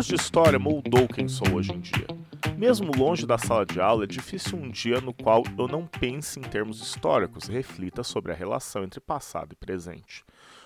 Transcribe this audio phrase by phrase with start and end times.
[0.00, 2.06] curso de história moldou quem sou hoje em dia.
[2.56, 6.40] Mesmo longe da sala de aula, é difícil um dia no qual eu não pense
[6.40, 10.24] em termos históricos e reflita sobre a relação entre passado e presente.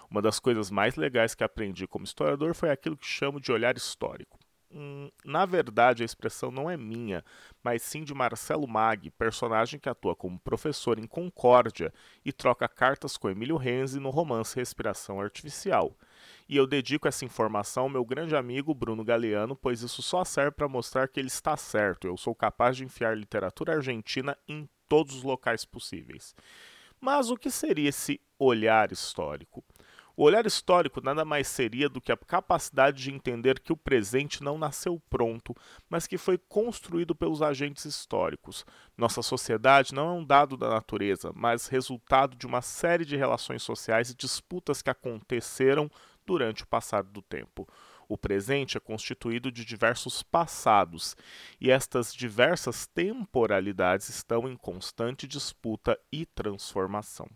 [0.08, 3.76] Uma das coisas mais legais que aprendi como historiador foi aquilo que chamo de olhar
[3.76, 4.38] histórico.
[4.70, 7.24] Hum, na verdade, a expressão não é minha,
[7.60, 11.92] mas sim de Marcelo Mag, personagem que atua como professor em Concórdia
[12.24, 15.96] e troca cartas com Emílio Renzi no romance Respiração Artificial.
[16.48, 20.50] E eu dedico essa informação ao meu grande amigo Bruno Galeano, pois isso só serve
[20.50, 22.06] para mostrar que ele está certo.
[22.06, 26.34] Eu sou capaz de enfiar literatura argentina em todos os locais possíveis.
[27.00, 29.64] Mas o que seria esse olhar histórico?
[30.16, 34.44] O olhar histórico nada mais seria do que a capacidade de entender que o presente
[34.44, 35.56] não nasceu pronto,
[35.90, 38.64] mas que foi construído pelos agentes históricos.
[38.96, 43.62] Nossa sociedade não é um dado da natureza, mas resultado de uma série de relações
[43.64, 45.90] sociais e disputas que aconteceram
[46.26, 47.68] durante o passar do tempo.
[48.08, 51.16] O presente é constituído de diversos passados,
[51.60, 57.28] e estas diversas temporalidades estão em constante disputa e transformação.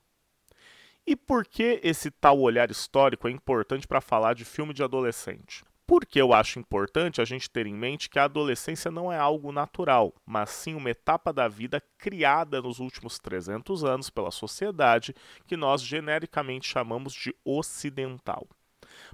[1.06, 5.64] E por que esse tal olhar histórico é importante para falar de filme de adolescente?
[5.86, 9.50] Porque eu acho importante a gente ter em mente que a adolescência não é algo
[9.50, 15.14] natural, mas sim uma etapa da vida criada nos últimos 300 anos pela sociedade
[15.46, 18.46] que nós genericamente chamamos de ocidental.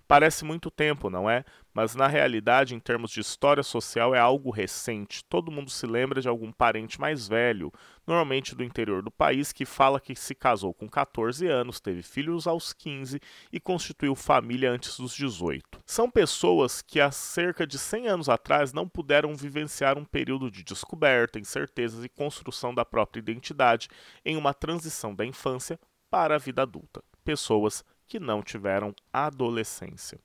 [0.07, 1.45] Parece muito tempo, não é?
[1.73, 5.25] Mas na realidade, em termos de história social, é algo recente.
[5.25, 7.73] Todo mundo se lembra de algum parente mais velho,
[8.07, 12.47] normalmente do interior do país, que fala que se casou com 14 anos, teve filhos
[12.47, 13.21] aos 15
[13.53, 15.81] e constituiu família antes dos 18.
[15.85, 20.63] São pessoas que há cerca de 100 anos atrás não puderam vivenciar um período de
[20.63, 23.89] descoberta, incertezas e construção da própria identidade
[24.25, 27.03] em uma transição da infância para a vida adulta.
[27.25, 30.19] Pessoas que não tiveram adolescência.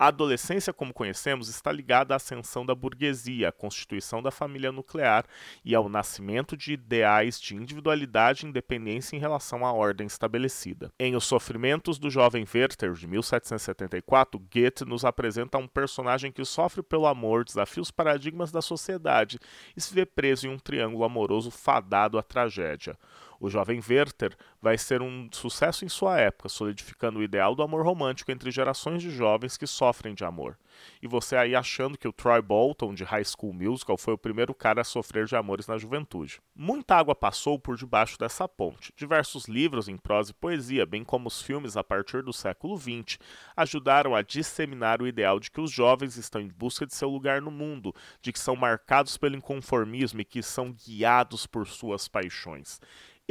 [0.00, 5.26] A adolescência, como conhecemos, está ligada à ascensão da burguesia, à constituição da família nuclear
[5.62, 10.90] e ao nascimento de ideais de individualidade e independência em relação à ordem estabelecida.
[10.98, 16.82] Em Os Sofrimentos do Jovem Werther, de 1774, Goethe nos apresenta um personagem que sofre
[16.82, 19.38] pelo amor, desafia os paradigmas da sociedade
[19.76, 22.96] e se vê preso em um triângulo amoroso fadado à tragédia.
[23.40, 27.82] O jovem Werther vai ser um sucesso em sua época, solidificando o ideal do amor
[27.82, 30.58] romântico entre gerações de jovens que sofrem de amor.
[31.00, 34.54] E você aí achando que o Troy Bolton, de High School Musical, foi o primeiro
[34.54, 36.38] cara a sofrer de amores na juventude.
[36.54, 38.92] Muita água passou por debaixo dessa ponte.
[38.94, 43.18] Diversos livros em prosa e poesia, bem como os filmes a partir do século XX,
[43.56, 47.40] ajudaram a disseminar o ideal de que os jovens estão em busca de seu lugar
[47.40, 52.78] no mundo, de que são marcados pelo inconformismo e que são guiados por suas paixões.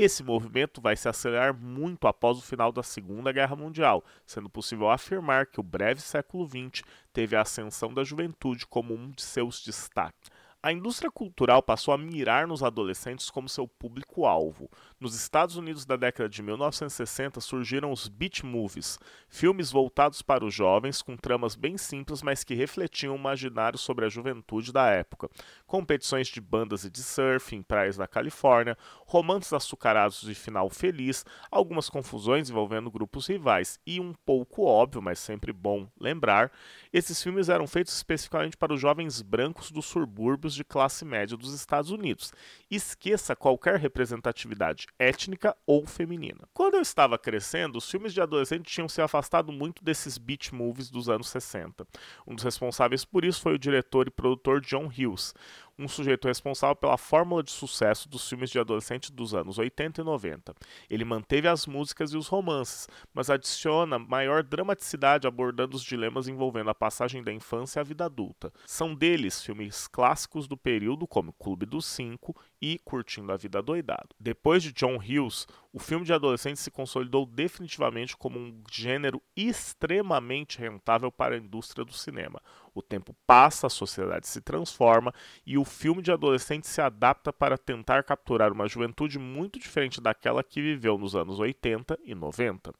[0.02, 4.90] Esse movimento vai se acelerar muito após o final da Segunda Guerra Mundial, sendo possível
[4.90, 9.62] afirmar que o breve século XX teve a ascensão da juventude como um de seus
[9.62, 10.32] destaques.
[10.64, 14.70] A indústria cultural passou a mirar nos adolescentes como seu público-alvo.
[15.00, 19.00] Nos Estados Unidos da década de 1960 surgiram os beach movies,
[19.30, 24.06] filmes voltados para os jovens com tramas bem simples, mas que refletiam o imaginário sobre
[24.06, 25.30] a juventude da época.
[25.66, 28.78] Competições de bandas e de surf em praias da Califórnia,
[29.08, 35.18] romances açucarados de final feliz, algumas confusões envolvendo grupos rivais e um pouco óbvio, mas
[35.18, 36.52] sempre bom lembrar,
[36.92, 41.54] esses filmes eram feitos especificamente para os jovens brancos dos subúrbios de classe média dos
[41.54, 42.34] Estados Unidos.
[42.70, 46.48] Esqueça qualquer representatividade étnica ou feminina.
[46.54, 50.90] Quando eu estava crescendo, os filmes de adolescente tinham se afastado muito desses beach movies
[50.90, 51.86] dos anos 60.
[52.26, 55.34] Um dos responsáveis por isso foi o diretor e produtor John Hughes
[55.80, 60.04] um sujeito responsável pela fórmula de sucesso dos filmes de adolescente dos anos 80 e
[60.04, 60.54] 90.
[60.90, 66.70] Ele manteve as músicas e os romances, mas adiciona maior dramaticidade abordando os dilemas envolvendo
[66.70, 68.52] a passagem da infância à vida adulta.
[68.66, 74.10] São deles filmes clássicos do período como Clube dos Cinco e Curtindo a Vida Doidado.
[74.20, 80.58] Depois de John Hughes, o filme de adolescente se consolidou definitivamente como um gênero extremamente
[80.58, 82.42] rentável para a indústria do cinema.
[82.74, 85.14] O tempo passa, a sociedade se transforma
[85.46, 90.44] e o filme de adolescente se adapta para tentar capturar uma juventude muito diferente daquela
[90.44, 92.74] que viveu nos anos 80 e 90.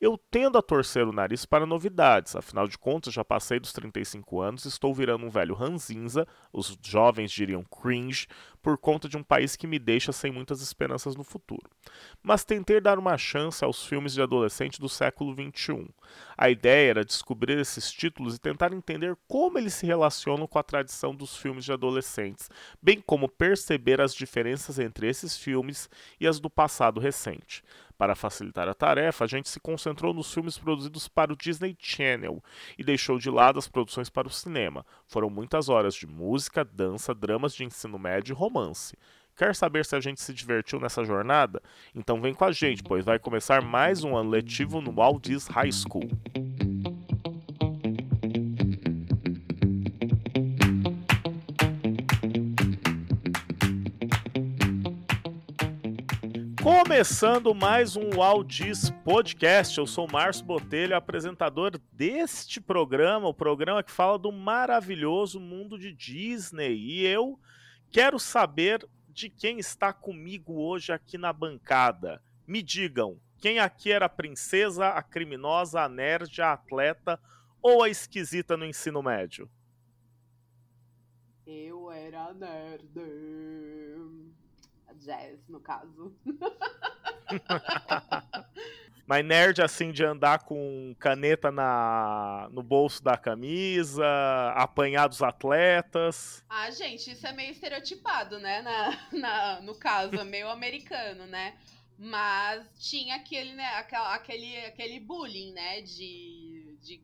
[0.00, 4.40] Eu tendo a torcer o nariz para novidades, afinal de contas já passei dos 35
[4.40, 8.26] anos, estou virando um velho ranzinza, os jovens diriam cringe,
[8.64, 11.70] por conta de um país que me deixa sem muitas esperanças no futuro.
[12.22, 15.86] Mas tentei dar uma chance aos filmes de adolescente do século XXI.
[16.36, 20.62] A ideia era descobrir esses títulos e tentar entender como eles se relacionam com a
[20.62, 22.48] tradição dos filmes de adolescentes,
[22.80, 27.62] bem como perceber as diferenças entre esses filmes e as do passado recente.
[27.96, 32.42] Para facilitar a tarefa, a gente se concentrou nos filmes produzidos para o Disney Channel
[32.76, 34.84] e deixou de lado as produções para o cinema.
[35.06, 38.36] Foram muitas horas de música, dança, dramas de ensino médio e.
[39.36, 41.60] Quer saber se a gente se divertiu nessa jornada?
[41.92, 45.52] Então vem com a gente, pois vai começar mais um ano letivo no Walt Disney
[45.52, 46.08] High School.
[56.62, 63.90] Começando mais um Aldis Podcast, eu sou Márcio Botelho, apresentador deste programa, o programa que
[63.90, 66.76] fala do maravilhoso mundo de Disney.
[66.76, 67.36] E eu
[67.94, 72.20] quero saber de quem está comigo hoje aqui na bancada.
[72.44, 77.20] Me digam, quem aqui era a princesa, a criminosa, a nerd, a atleta
[77.62, 79.48] ou a esquisita no ensino médio?
[81.46, 82.90] Eu era nerd.
[84.96, 86.12] Jazz, no caso.
[89.06, 94.04] Mas nerd assim de andar com caneta na, no bolso da camisa,
[94.54, 96.42] apanhar dos atletas.
[96.48, 98.62] Ah, gente, isso é meio estereotipado, né?
[98.62, 101.54] Na, na, no caso, é meio americano, né?
[101.98, 103.66] Mas tinha aquele, né,
[104.10, 105.82] aquele, aquele bullying, né?
[105.82, 107.02] De, de,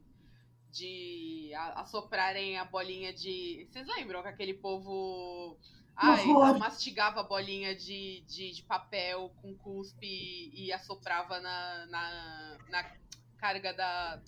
[0.72, 3.68] de assoprarem a bolinha de.
[3.70, 5.58] Vocês lembram que aquele povo
[5.96, 12.90] Ai, ela mastigava bolinha de, de, de, papel com cuspe e assoprava na, na, na
[13.36, 14.22] carga da.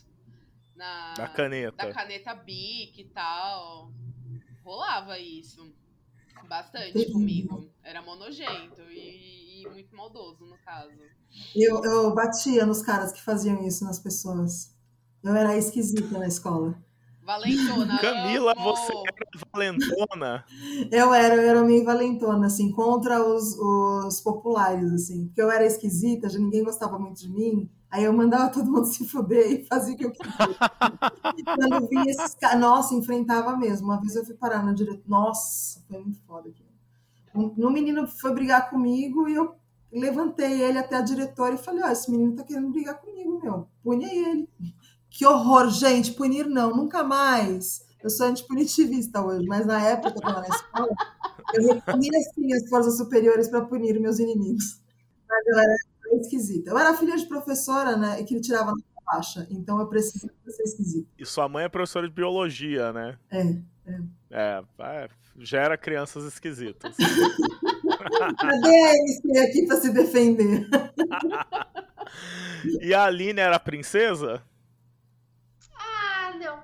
[0.74, 1.76] Na, da caneta.
[1.76, 3.90] Da caneta Bic e tal.
[4.64, 5.72] Rolava isso.
[6.48, 7.70] Bastante comigo.
[7.82, 10.92] Era monogento e, e, muito maldoso, no caso.
[11.54, 14.74] Eu, eu batia nos caras que faziam isso nas pessoas.
[15.22, 16.76] Eu era esquisita na escola.
[17.32, 17.98] Valentona.
[17.98, 20.44] Camila, você era valentona?
[20.90, 25.26] Eu era, eu era meio valentona, assim, contra os, os populares, assim.
[25.26, 27.70] Porque eu era esquisita, já ninguém gostava muito de mim.
[27.90, 30.34] Aí eu mandava todo mundo se fuder e fazia o que eu queria.
[31.56, 33.86] Quando eu vi esses caras, nossa, enfrentava mesmo.
[33.86, 35.02] Uma vez eu fui parar na diretora.
[35.06, 36.64] Nossa, foi muito foda aqui.
[37.34, 39.54] Um, um menino foi brigar comigo e eu
[39.90, 43.40] levantei ele até a diretora e falei: Ó, oh, esse menino tá querendo brigar comigo,
[43.42, 43.68] meu.
[43.82, 44.48] Punha ele.
[45.12, 47.86] Que horror, gente, punir não, nunca mais.
[48.02, 50.88] Eu sou antipunitivista hoje, mas na época que eu estava na escola,
[51.54, 54.80] eu repunha sim as forças superiores para punir meus inimigos.
[55.28, 55.76] Mas eu era
[56.20, 56.70] esquisita.
[56.70, 60.62] Eu era filha de professora, né, e que tirava na baixa, então eu precisava ser
[60.62, 61.08] esquisita.
[61.18, 63.18] E sua mãe é professora de biologia, né?
[63.30, 63.42] É,
[63.86, 64.00] é.
[64.30, 66.96] É, é gera crianças esquisitas.
[68.38, 70.66] Cadê a MC aqui para se defender?
[72.80, 74.42] e a Aline era princesa?
[76.42, 76.62] Não.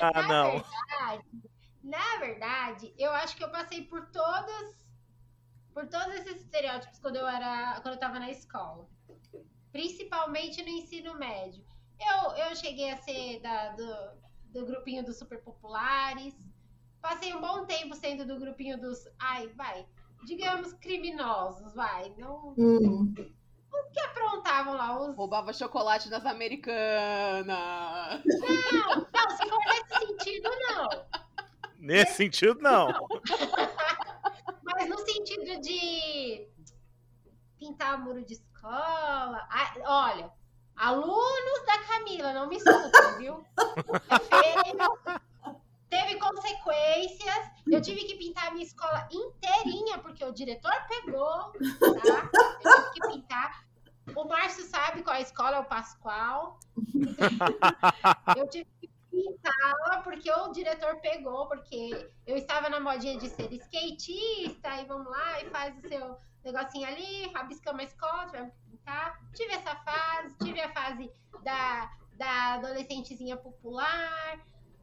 [0.00, 0.50] Ah, na não.
[0.52, 1.24] Verdade,
[1.82, 4.86] na verdade, eu acho que eu passei por todas
[5.72, 8.88] por todos esses estereótipos quando eu era quando eu tava na escola.
[9.72, 11.64] Principalmente no ensino médio.
[12.00, 16.34] Eu, eu cheguei a ser da, do, do grupinho dos super populares.
[17.00, 19.06] Passei um bom tempo sendo do grupinho dos.
[19.18, 19.86] Ai, vai.
[20.26, 22.12] Digamos criminosos, vai.
[22.16, 22.54] Não.
[22.58, 23.14] Hum
[23.72, 24.98] o que aprontavam lá?
[25.00, 25.16] Os...
[25.16, 27.46] Roubava chocolate das americanas.
[27.46, 30.88] Não, não, se for nesse sentido, não.
[31.78, 32.88] Nesse, nesse sentido, não.
[32.88, 33.08] não.
[34.62, 36.48] Mas no sentido de
[37.58, 39.46] pintar muro de escola.
[39.50, 40.30] Ah, olha,
[40.76, 43.44] alunos da Camila, não me escutam, viu?
[45.88, 47.50] Teve consequências.
[47.66, 52.30] Eu tive que pintar a minha escola inteirinha, porque o diretor pegou, tá?
[52.62, 53.64] Eu tive que pintar.
[54.14, 56.58] O Márcio sabe qual é a escola, é o Pascoal.
[58.36, 63.52] eu tive que pintá-la porque o diretor pegou, porque eu estava na modinha de ser
[63.52, 68.70] skatista, e vamos lá, e faz o seu negocinho ali, rabiscamos a escola, tivemos que
[68.70, 69.20] pintar.
[69.34, 71.10] Tive essa fase, tive a fase
[71.42, 74.38] da, da adolescentezinha popular.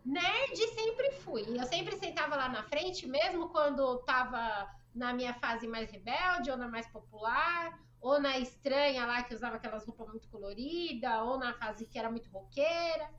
[0.06, 1.44] Nerd sempre fui.
[1.48, 6.58] Eu sempre sentava lá na frente, mesmo quando tava na minha fase mais rebelde, ou
[6.58, 11.54] na mais popular, ou na estranha lá que usava aquelas roupas muito coloridas, ou na
[11.56, 13.10] fase que era muito roqueira.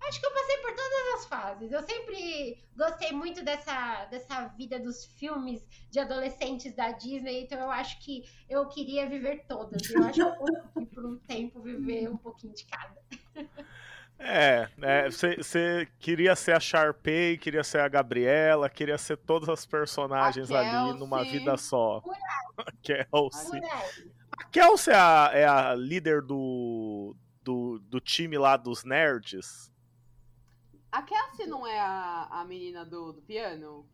[0.00, 1.72] Acho que eu passei por todas as fases.
[1.72, 7.70] Eu sempre gostei muito dessa, dessa vida dos filmes de adolescentes da Disney, então eu
[7.70, 9.90] acho que eu queria viver todas.
[9.90, 13.02] Eu acho que eu consegui por um tempo viver um pouquinho de cada.
[14.18, 14.68] É,
[15.08, 20.50] você é, queria ser a Sharpay, queria ser a Gabriela, queria ser todas as personagens
[20.50, 22.02] ali numa vida só.
[22.56, 23.60] A Kelsey.
[24.36, 29.72] A Kelsey é a, é a líder do, do, do time lá dos nerds?
[30.90, 33.86] A Kelsey não é a, a menina do, do piano?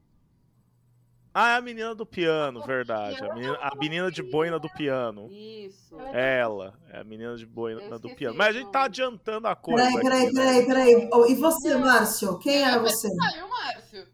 [1.36, 3.24] Ah, é a menina do piano, verdade.
[3.24, 5.28] A menina, a menina de boina do piano.
[5.32, 5.98] Isso.
[6.12, 8.36] Ela, é a menina de boina do piano.
[8.38, 9.84] Mas a gente tá adiantando a coisa.
[9.84, 11.10] Peraí, peraí, aqui, peraí, peraí.
[11.12, 12.38] Oh, e você, Márcio?
[12.38, 13.08] Quem era você?
[13.08, 14.06] O Márcio.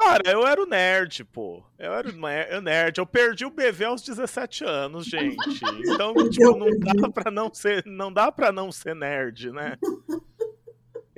[0.00, 1.62] Cara, eu era o nerd, pô.
[1.78, 2.98] Eu era o nerd.
[2.98, 5.36] Eu perdi o BV aos 17 anos, gente.
[5.80, 9.76] Então, tipo, não dá pra não ser, não dá pra não ser nerd, né?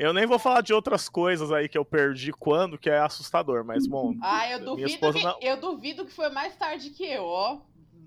[0.00, 3.66] Eu nem vou falar de outras coisas aí que eu perdi quando, que é assustador,
[3.66, 4.14] mas bom.
[4.22, 5.36] Ah, eu duvido, que, não...
[5.42, 7.58] eu duvido que foi mais tarde que eu, ó.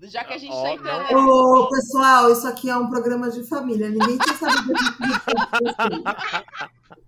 [0.02, 1.28] Já que a gente oh, tá entrando.
[1.28, 3.90] Ô, pessoal, isso aqui é um programa de família.
[3.90, 4.74] Ninguém quer saber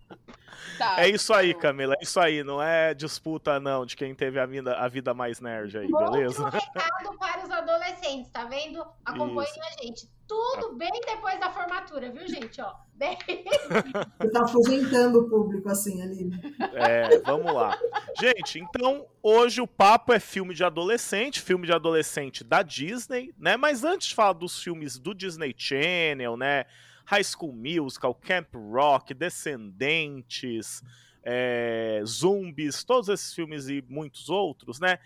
[0.78, 1.94] Tá, é isso aí, Camila.
[1.94, 2.42] É isso aí.
[2.42, 6.44] Não é disputa, não, de quem teve a vida, a vida mais nerd aí, beleza?
[6.44, 8.84] Outro recado para os adolescentes, tá vendo?
[9.04, 10.08] Acompanhem a gente.
[10.26, 12.60] Tudo bem depois da formatura, viu, gente?
[12.60, 13.16] Ó, bem...
[14.18, 16.30] Você tá afugentando o público assim ali.
[16.74, 17.78] É, vamos lá.
[18.18, 23.56] Gente, então, hoje o papo é filme de adolescente, filme de adolescente da Disney, né?
[23.56, 26.64] Mas antes de falar dos filmes do Disney Channel, né?
[27.06, 30.82] High School Musical, Camp Rock, Descendentes,
[31.22, 34.98] é, Zumbis, todos esses filmes e muitos outros, né?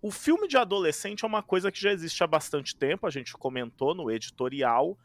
[0.00, 3.32] O filme de adolescente é uma coisa que já existe há bastante tempo, a gente
[3.32, 4.96] comentou no editorial,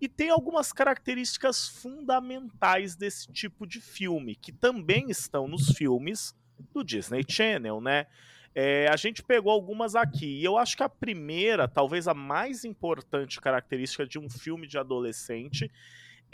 [0.00, 6.34] e tem algumas características fundamentais desse tipo de filme, que também estão nos filmes
[6.74, 8.06] do Disney Channel, né?
[8.54, 12.64] É, a gente pegou algumas aqui, e eu acho que a primeira, talvez a mais
[12.64, 15.70] importante característica de um filme de adolescente,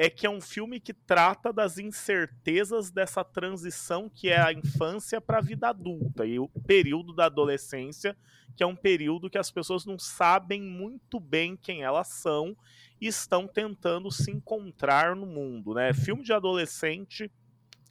[0.00, 5.20] é que é um filme que trata das incertezas dessa transição que é a infância
[5.20, 8.16] para a vida adulta e o período da adolescência,
[8.56, 12.56] que é um período que as pessoas não sabem muito bem quem elas são
[13.00, 15.92] e estão tentando se encontrar no mundo, né?
[15.92, 17.28] Filme de adolescente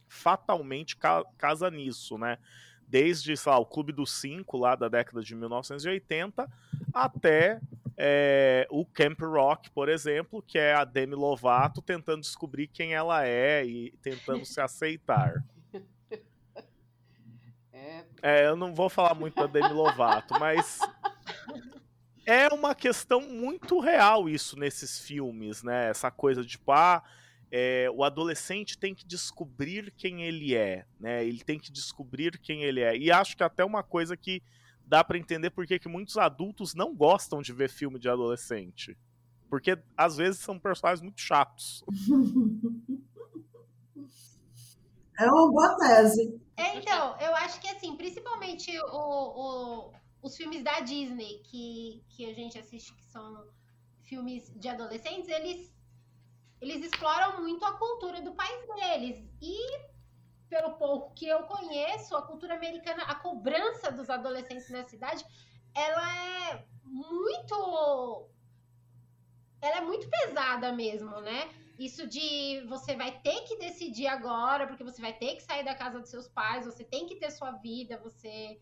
[0.07, 0.98] fatalmente
[1.38, 2.38] casa nisso, né?
[2.88, 6.50] Desde sei lá, o Clube dos Cinco, lá da década de 1980,
[6.94, 7.60] até
[7.98, 13.25] é, o Camp Rock, por exemplo, que é a Demi Lovato tentando descobrir quem ela
[13.25, 15.44] é e tentando se aceitar.
[17.79, 18.06] É...
[18.24, 20.79] é, eu não vou falar muito da Demi Lovato, mas
[22.25, 25.89] é uma questão muito real isso nesses filmes, né?
[25.89, 27.03] Essa coisa de tipo, ah,
[27.51, 31.25] é, o adolescente tem que descobrir quem ele é, né?
[31.25, 32.98] Ele tem que descobrir quem ele é.
[32.98, 34.42] E acho que até uma coisa que
[34.86, 38.98] dá para entender porque que muitos adultos não gostam de ver filme de adolescente.
[39.50, 41.84] Porque às vezes são personagens muito chatos.
[45.20, 46.39] É uma boa tese.
[46.58, 52.30] É, então, eu acho que assim, principalmente o, o, os filmes da Disney que, que
[52.30, 53.48] a gente assiste, que são
[54.04, 55.74] filmes de adolescentes, eles
[56.60, 59.24] eles exploram muito a cultura do país deles.
[59.42, 59.58] E,
[60.50, 65.24] pelo pouco que eu conheço, a cultura americana, a cobrança dos adolescentes na cidade,
[65.76, 68.30] ela é muito.
[69.62, 71.50] Ela é muito pesada mesmo, né?
[71.78, 75.76] Isso de você vai ter que decidir agora, porque você vai ter que sair da
[75.76, 78.60] casa dos seus pais, você tem que ter sua vida, você.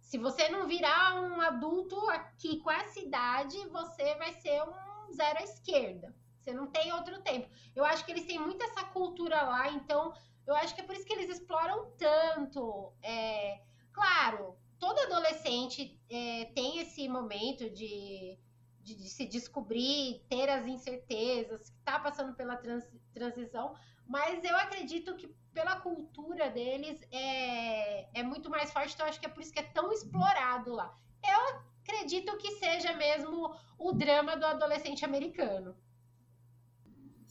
[0.00, 5.38] Se você não virar um adulto aqui com essa idade, você vai ser um zero
[5.38, 6.14] à esquerda.
[6.48, 7.46] Você não tem outro tempo.
[7.76, 10.14] Eu acho que eles têm muito essa cultura lá, então
[10.46, 12.90] eu acho que é por isso que eles exploram tanto.
[13.02, 13.60] É,
[13.92, 18.38] claro, todo adolescente é, tem esse momento de,
[18.80, 23.74] de, de, se descobrir, ter as incertezas, que está passando pela trans, transição,
[24.06, 29.26] mas eu acredito que pela cultura deles é, é muito mais forte, então acho que
[29.26, 30.96] é por isso que é tão explorado lá.
[31.22, 35.76] Eu acredito que seja mesmo o drama do adolescente americano.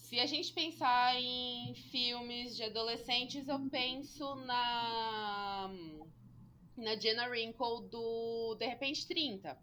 [0.07, 5.69] Se a gente pensar em filmes de adolescentes, eu penso na
[6.77, 9.59] na Jenna Wrinkle do De Repente 30.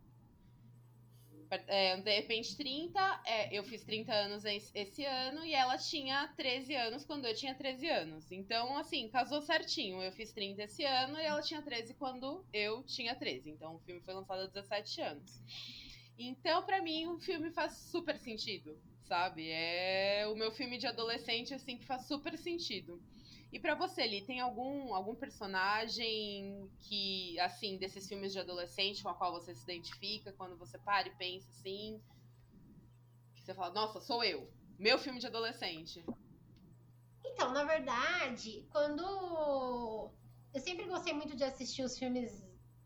[1.67, 6.75] É, de repente 30, é, eu fiz 30 anos esse ano e ela tinha 13
[6.75, 8.31] anos quando eu tinha 13 anos.
[8.31, 10.03] Então, assim, casou certinho.
[10.03, 13.49] Eu fiz 30 esse ano e ela tinha 13 quando eu tinha 13.
[13.49, 15.41] Então, o filme foi lançado há 17 anos.
[16.19, 19.49] Então, para mim, o filme faz super sentido sabe?
[19.51, 23.01] É o meu filme de adolescente, assim, que faz super sentido.
[23.53, 29.09] E para você, Li, tem algum, algum personagem que, assim, desses filmes de adolescente com
[29.09, 32.03] a qual você se identifica quando você para e pensa assim?
[33.37, 34.51] Que você fala, nossa, sou eu.
[34.77, 36.05] Meu filme de adolescente.
[37.25, 40.11] Então, na verdade, quando.
[40.53, 42.45] Eu sempre gostei muito de assistir os filmes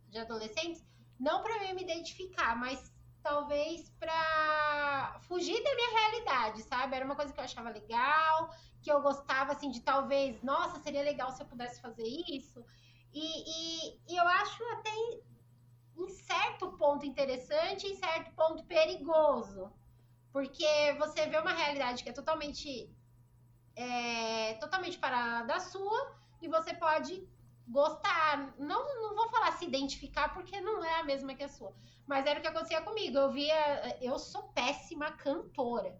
[0.09, 0.85] de adolescentes,
[1.19, 2.93] não para eu me identificar, mas
[3.29, 6.97] talvez para fugir da minha realidade, sabe?
[6.97, 11.03] Era uma coisa que eu achava legal, que eu gostava, assim, de talvez, nossa, seria
[11.03, 12.09] legal se eu pudesse fazer
[12.39, 12.65] isso.
[13.13, 15.21] E, e, e eu acho até em,
[15.99, 19.71] em certo ponto interessante, em certo ponto perigoso.
[20.33, 22.91] Porque você vê uma realidade que é totalmente
[23.77, 26.01] é, totalmente parada da sua
[26.41, 27.27] e você pode
[27.67, 28.55] gostar.
[28.59, 31.75] Não, não vou falar se identificar porque não é a mesma que a sua.
[32.09, 33.19] Mas era o que acontecia comigo.
[33.19, 33.99] Eu via.
[34.01, 35.95] Eu sou péssima cantora.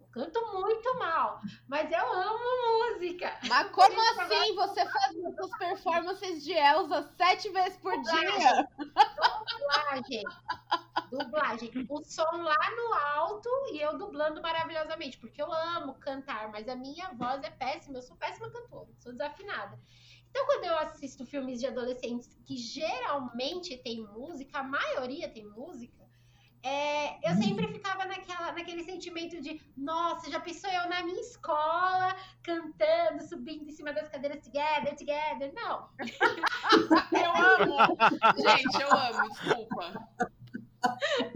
[0.00, 1.40] Eu canto muito mal.
[1.66, 3.36] Mas eu amo música.
[3.48, 4.54] Mas como assim?
[4.54, 8.68] Você faz as performances de Elsa sete vezes por dia?
[8.78, 10.22] Dublagem.
[11.10, 11.86] Dublagem.
[11.88, 15.18] O som lá no alto e eu dublando maravilhosamente.
[15.18, 17.98] Porque eu amo cantar, mas a minha voz é péssima.
[17.98, 18.88] Eu sou péssima cantora.
[19.00, 19.76] Sou desafinada.
[20.30, 26.00] Então, quando eu assisto filmes de adolescentes que geralmente tem música, a maioria tem música,
[26.62, 32.14] é, eu sempre ficava naquela, naquele sentimento de, nossa, já pensou eu na minha escola,
[32.42, 35.52] cantando, subindo em cima das cadeiras together, together?
[35.54, 35.88] Não.
[37.12, 37.96] eu amo.
[38.36, 40.08] Gente, eu amo, desculpa.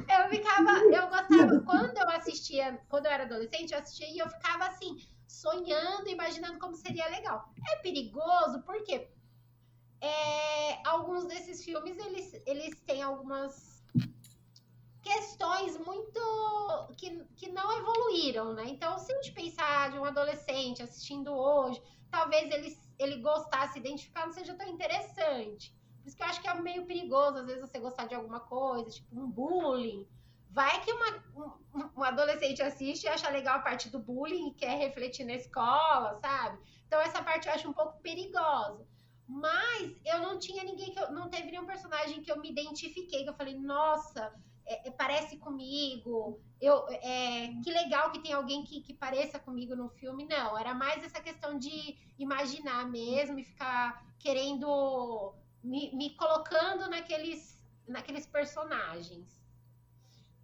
[0.08, 4.28] Eu ficava, eu gostava, quando eu assistia, quando eu era adolescente, eu assistia e eu
[4.28, 4.96] ficava assim,
[5.34, 7.48] sonhando, imaginando como seria legal.
[7.68, 9.08] É perigoso porque
[10.00, 13.82] é, alguns desses filmes eles, eles têm algumas
[15.02, 16.20] questões muito
[16.96, 18.64] que, que não evoluíram, né?
[18.66, 23.78] Então, se a gente pensar de um adolescente assistindo hoje, talvez ele, ele gostar, se
[23.78, 25.74] identificar, não seja tão interessante.
[26.00, 28.40] Por isso que eu acho que é meio perigoso, às vezes, você gostar de alguma
[28.40, 30.06] coisa, tipo um bullying,
[30.54, 31.10] Vai que uma,
[31.74, 35.34] um, um, adolescente assiste e acha legal a parte do bullying e quer refletir na
[35.34, 36.60] escola, sabe?
[36.86, 38.86] Então essa parte eu acho um pouco perigosa.
[39.26, 43.24] Mas eu não tinha ninguém que eu, não teve nenhum personagem que eu me identifiquei,
[43.24, 44.32] que eu falei, nossa,
[44.64, 49.74] é, é, parece comigo, eu, é, que legal que tem alguém que, que pareça comigo
[49.74, 50.24] no filme.
[50.24, 55.34] Não, era mais essa questão de imaginar mesmo e ficar querendo
[55.64, 59.43] me, me colocando naqueles, naqueles personagens.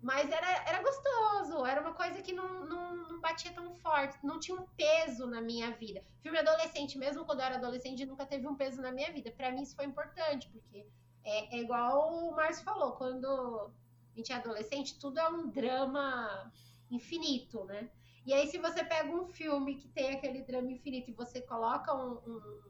[0.02, 4.40] Mas era, era gostoso, era uma coisa que não, não, não, batia tão forte, não
[4.40, 6.02] tinha um peso na minha vida.
[6.22, 9.30] Filme adolescente, mesmo quando eu era adolescente, nunca teve um peso na minha vida.
[9.30, 10.86] Para mim isso foi importante, porque
[11.22, 13.70] é, é igual o Márcio falou, quando
[14.14, 16.50] a gente é adolescente, tudo é um drama
[16.90, 17.90] infinito, né?
[18.24, 21.94] E aí, se você pega um filme que tem aquele drama infinito e você coloca
[21.94, 22.60] um, um,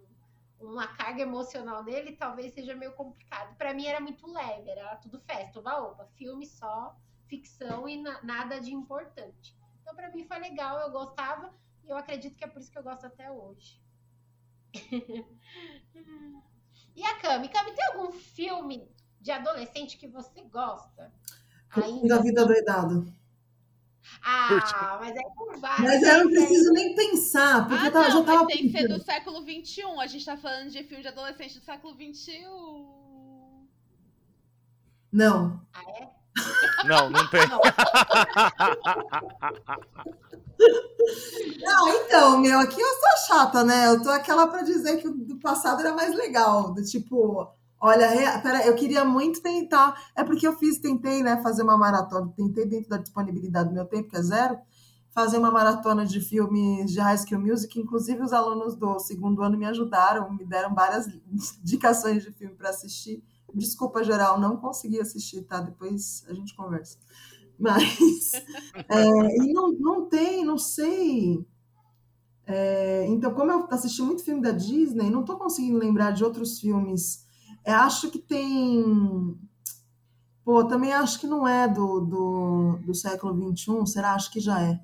[0.61, 3.57] uma carga emocional nele, talvez seja meio complicado.
[3.57, 6.97] Para mim era muito leve, era tudo festa, oba-oba, filme só
[7.31, 9.57] ficção e na, nada de importante.
[9.81, 12.79] Então, para mim foi legal, eu gostava e eu acredito que é por isso que
[12.79, 13.81] eu gosto até hoje.
[16.95, 17.49] e a Cami?
[17.49, 18.91] Cami, tem algum filme
[19.21, 21.13] de adolescente que você gosta?
[21.71, 22.17] Ainda?
[22.17, 23.13] Da Vida Doidado.
[24.23, 25.87] Ah, mas é por vários.
[25.89, 28.45] Mas eu não preciso nem pensar, porque ah, eu tava, não, já tava.
[28.45, 29.83] Mas tem que ser do século XXI.
[30.01, 32.45] A gente tá falando de filme de adolescente do século XXI.
[35.13, 35.65] Não.
[35.73, 36.20] Ah, é?
[36.87, 37.43] Não, não tem.
[41.63, 43.89] Não, então, meu, aqui eu sou chata, né?
[43.89, 46.73] Eu tô aquela para dizer que o do passado era mais legal.
[46.73, 47.49] Do tipo,
[47.81, 48.09] olha,
[48.43, 49.95] pera, eu queria muito tentar.
[50.17, 52.33] É porque eu fiz, tentei, né, fazer uma maratona.
[52.37, 54.59] Tentei dentro da disponibilidade do meu tempo, que é zero,
[55.11, 57.79] fazer uma maratona de filmes de High School Music.
[57.79, 61.07] Inclusive, os alunos do segundo ano me ajudaram, me deram várias
[61.63, 63.23] indicações de filme para assistir.
[63.55, 65.61] Desculpa, geral, não consegui assistir, tá?
[65.61, 66.99] Depois a gente conversa.
[67.59, 68.33] Mas.
[68.89, 71.45] É, e não, não tem, não sei.
[72.47, 76.59] É, então, como eu assisti muito filme da Disney, não estou conseguindo lembrar de outros
[76.59, 77.25] filmes.
[77.65, 79.39] É, acho que tem.
[80.45, 84.15] Pô, também acho que não é do, do, do século XXI, será?
[84.15, 84.81] Acho que já é.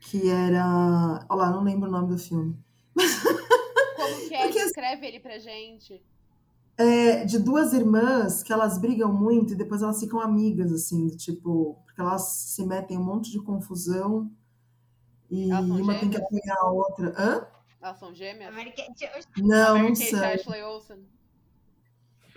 [0.00, 1.26] Que era.
[1.28, 2.56] Olha lá, não lembro o nome do filme.
[2.94, 4.42] Como que é?
[4.46, 4.64] Porque...
[4.64, 6.00] Descreve ele pra gente
[6.78, 11.80] é, de duas irmãs que elas brigam muito e depois elas ficam amigas, assim, tipo,
[11.84, 14.30] porque elas se metem em um monte de confusão
[15.30, 16.00] e uma gêmeas?
[16.00, 17.14] tem que apoiar a outra.
[17.16, 17.46] Hã?
[17.80, 18.54] Elas são gêmeas?
[19.38, 20.18] Não, não sei.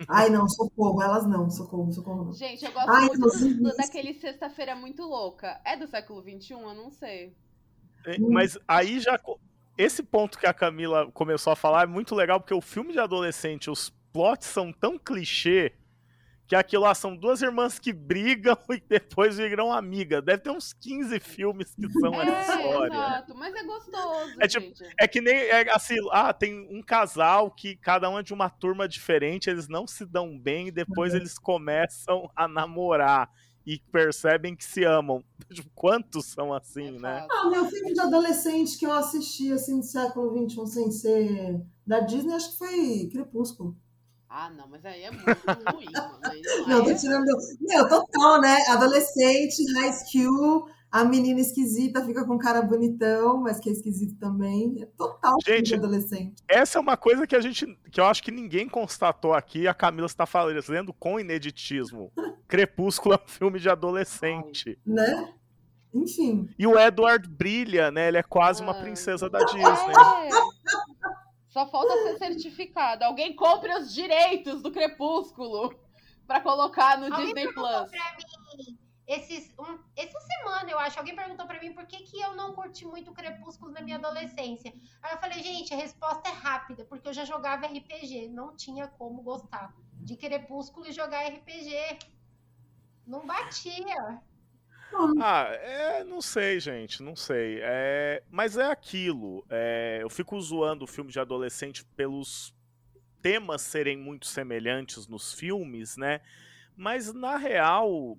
[0.08, 2.32] Ai, não, socorro, elas não, socorro, socorro.
[2.32, 5.60] Gente, eu gosto Ai, muito do, daquele Sexta-feira Muito Louca.
[5.64, 6.52] É do século XXI?
[6.52, 7.36] Eu não sei.
[8.06, 9.20] É, mas aí já.
[9.76, 12.98] Esse ponto que a Camila começou a falar é muito legal, porque o filme de
[12.98, 15.72] adolescente, os plots são tão clichê
[16.46, 20.20] que aquilo lá são duas irmãs que brigam e depois viram amiga.
[20.20, 22.92] Deve ter uns 15 filmes que são É, essa história.
[22.92, 24.94] exato, mas é gostoso, É tipo- gente.
[24.98, 28.50] É que nem é assim, ah, tem um casal que cada um é de uma
[28.50, 33.30] turma diferente, eles não se dão bem e depois eles começam a namorar
[33.64, 35.22] e percebem que se amam.
[35.54, 37.18] Tipo, Quantos são assim, né?
[37.18, 37.28] Exato.
[37.32, 42.00] Ah, meu filme de adolescente que eu assisti, assim, do século XXI, sem ser da
[42.00, 43.76] Disney, acho que foi Crepúsculo.
[44.32, 46.18] Ah, não, mas aí é muito ruim, mano.
[46.22, 46.94] Aí não Não, tô é.
[46.94, 47.26] tirando
[47.60, 47.88] meu...
[47.88, 48.56] Total, né?
[48.68, 54.82] Adolescente, high school, a menina esquisita fica com cara bonitão, mas que é esquisito também.
[54.82, 56.42] É total filme Gente, de adolescente.
[56.48, 59.74] Essa é uma coisa que a gente, que eu acho que ninguém constatou aqui, a
[59.74, 62.12] Camila está fazendo com ineditismo.
[62.46, 64.78] Crepúsculo é um filme de adolescente.
[64.86, 65.34] Né?
[65.92, 66.48] Enfim.
[66.56, 68.06] E o Edward brilha, né?
[68.06, 68.82] Ele é quase uma Ai.
[68.82, 69.64] princesa da Disney.
[69.64, 70.99] É.
[71.50, 73.04] Só falta ser certificado.
[73.04, 75.74] Alguém compre os direitos do Crepúsculo
[76.26, 77.90] pra colocar no Alguém Disney perguntou Plus.
[77.90, 82.20] pra mim, esses, um- essa semana, eu acho, alguém perguntou pra mim por que, que
[82.20, 84.72] eu não curti muito Crepúsculo na minha adolescência.
[85.02, 88.86] Aí eu falei, gente, a resposta é rápida, porque eu já jogava RPG, não tinha
[88.86, 91.98] como gostar de Crepúsculo e jogar RPG.
[93.04, 94.22] Não batia.
[95.20, 97.58] Ah, é, não sei, gente, não sei.
[97.62, 99.44] É, mas é aquilo.
[99.48, 102.54] é, eu fico zoando o filme de adolescente pelos
[103.22, 106.20] temas serem muito semelhantes nos filmes, né?
[106.76, 108.16] Mas na real,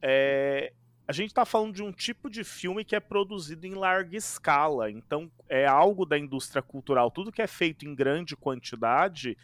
[0.00, 0.72] é,
[1.06, 4.90] a gente tá falando de um tipo de filme que é produzido em larga escala.
[4.90, 7.10] Então, é algo da indústria cultural.
[7.10, 9.36] Tudo que é feito em grande quantidade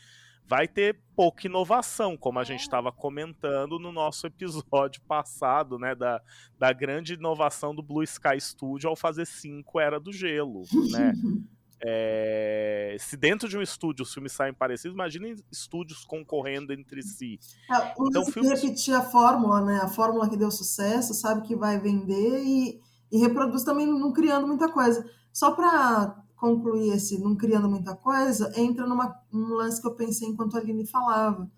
[0.46, 2.44] vai ter pouca inovação, como a É.
[2.44, 5.94] gente estava comentando no nosso episódio passado, né?
[5.94, 6.20] Da,
[6.59, 11.12] da grande inovação do Blue Sky Studio ao fazer cinco Era do Gelo, né?
[11.85, 17.40] É, se dentro de um estúdio os filmes saem parecidos, imaginem estúdios concorrendo entre si.
[17.68, 19.81] É, o Então, filmes- repetir a fórmula, né?
[19.83, 24.46] A fórmula que deu sucesso, sabe que vai vender e, e reproduz também não criando
[24.46, 25.05] muita coisa.
[25.33, 30.28] Só para concluir esse não criando muita coisa, entra numa, num lance que eu pensei
[30.28, 31.48] enquanto a Aline falava,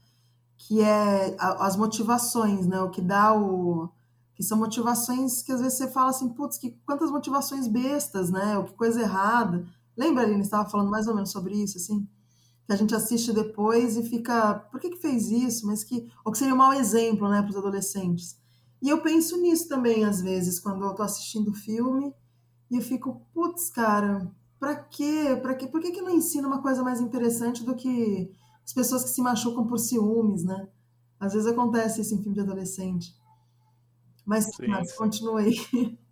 [0.59, 2.81] que é a- as motivações, né?
[2.83, 3.89] O que dá o.
[4.35, 8.59] Que são motivações que às vezes você fala assim, putz, que quantas motivações bestas, né?
[8.59, 9.67] O que coisa errada.
[9.97, 12.07] Lembra, Aline, estava falando mais ou menos sobre isso, assim?
[12.67, 15.67] que a gente assiste depois e fica, por que, que fez isso?
[15.67, 18.39] Mas que, ou que seria um mau exemplo, né, para os adolescentes.
[18.81, 22.15] E eu penso nisso também, às vezes, quando eu tô assistindo filme
[22.71, 25.39] e eu fico, putz, cara, pra quê?
[25.41, 25.67] Pra quê?
[25.67, 28.31] Por que, que não ensina uma coisa mais interessante do que
[28.65, 30.69] as pessoas que se machucam por ciúmes, né?
[31.19, 33.15] Às vezes acontece isso em filme de adolescente.
[34.25, 34.97] Mas, Sim, mas sim.
[34.97, 35.99] continue aí.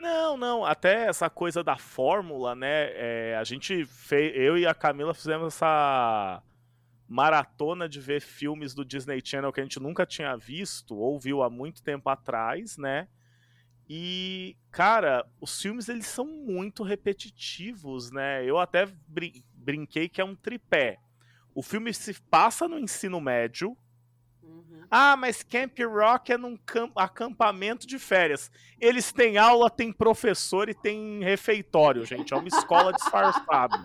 [0.00, 2.90] Não, não, até essa coisa da fórmula, né?
[2.94, 6.42] é, a gente fez, eu e a Camila fizemos essa
[7.08, 11.42] maratona de ver filmes do Disney Channel que a gente nunca tinha visto ou viu
[11.42, 13.08] há muito tempo atrás, né?
[13.88, 18.44] E, cara, os filmes eles são muito repetitivos, né?
[18.44, 20.98] Eu até brin- brinquei que é um tripé.
[21.54, 23.76] O filme se passa no ensino médio,
[24.42, 24.86] Uhum.
[24.90, 28.50] ah, mas Camp Rock é num cam- acampamento de férias.
[28.80, 32.34] Eles têm aula, tem professor e tem refeitório, gente.
[32.34, 33.82] É uma escola disfarçada.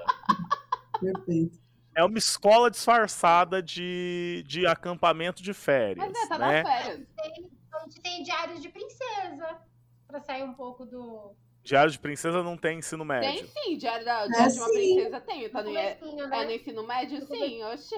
[1.00, 1.60] Perfeito.
[1.96, 5.98] É uma escola disfarçada de, de acampamento de férias.
[6.12, 6.64] Mas é, tá né?
[6.64, 7.08] nas férias.
[7.16, 7.34] Tem,
[7.84, 9.58] gente tem Diários de Princesa,
[10.12, 11.32] pra sair um pouco do
[11.64, 13.48] Diário de Princesa não tem ensino Tem médio.
[13.48, 14.74] sim, Diário, da, Diário de uma sim.
[14.74, 15.50] Princesa tem.
[15.50, 16.46] Tá no, é, comecinho, é né?
[16.46, 17.26] no ensino médio?
[17.28, 17.96] Sim, oxe.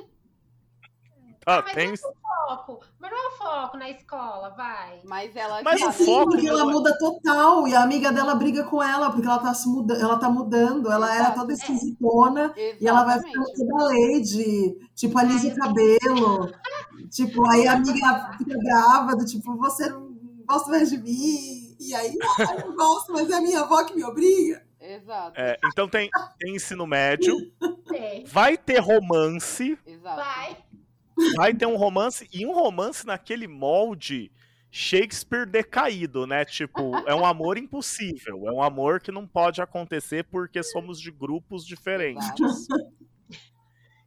[1.46, 1.90] Ah, mas tem...
[1.90, 2.86] é o foco.
[3.00, 5.02] Mas não é o foco na escola, vai.
[5.04, 7.84] Mas ela Mas já- o Sim, foco porque ela não é- muda total e a
[7.84, 11.24] amiga dela briga com ela porque ela tá se mudando, ela tá mudando, ela era
[11.26, 11.40] Exato.
[11.42, 16.52] toda esquisitona e ela vai ficando toda lady, tipo, alisa o cabelo.
[17.10, 20.14] Tipo, aí a amiga fica brava, do tipo, você não
[20.48, 21.63] gosta mais de mim.
[21.80, 24.66] E aí, ah, eu não gosto, mas é a minha avó que me obriga.
[24.80, 25.40] Exato.
[25.40, 27.34] É, então tem, tem ensino médio,
[27.88, 28.26] Tem.
[28.26, 30.16] vai ter romance, Exato.
[30.18, 30.58] Vai.
[31.38, 34.30] vai ter um romance, e um romance naquele molde
[34.70, 36.44] Shakespeare decaído, né?
[36.44, 41.12] Tipo, é um amor impossível, é um amor que não pode acontecer porque somos de
[41.12, 42.28] grupos diferentes.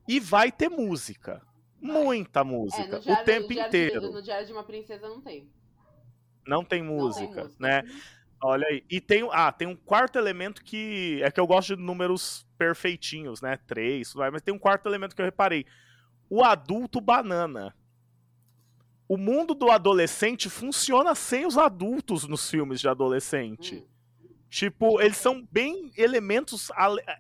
[0.09, 1.41] E vai ter música.
[1.81, 4.01] Muita É, música, no diário, o tempo no diário inteiro.
[4.01, 5.49] De, no Diário de uma Princesa não tem.
[6.47, 7.83] Não tem Não tem música, né?
[8.43, 8.85] Olha aí.
[8.91, 11.21] E tem, ah, tem um quarto elemento que.
[11.23, 13.59] É que eu gosto de números perfeitinhos, né?
[13.67, 15.67] Três, tudo mais, mas tem um quarto elemento que eu reparei.
[16.29, 17.75] O adulto banana.
[19.09, 23.77] O mundo do adolescente funciona sem os adultos nos filmes de adolescente.
[23.77, 23.87] Hum.
[24.49, 26.71] Tipo, eles são bem elementos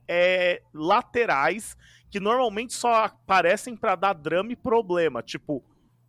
[0.08, 1.76] é, laterais
[2.10, 5.22] que normalmente só aparecem pra dar drama e problema.
[5.22, 5.64] Tipo,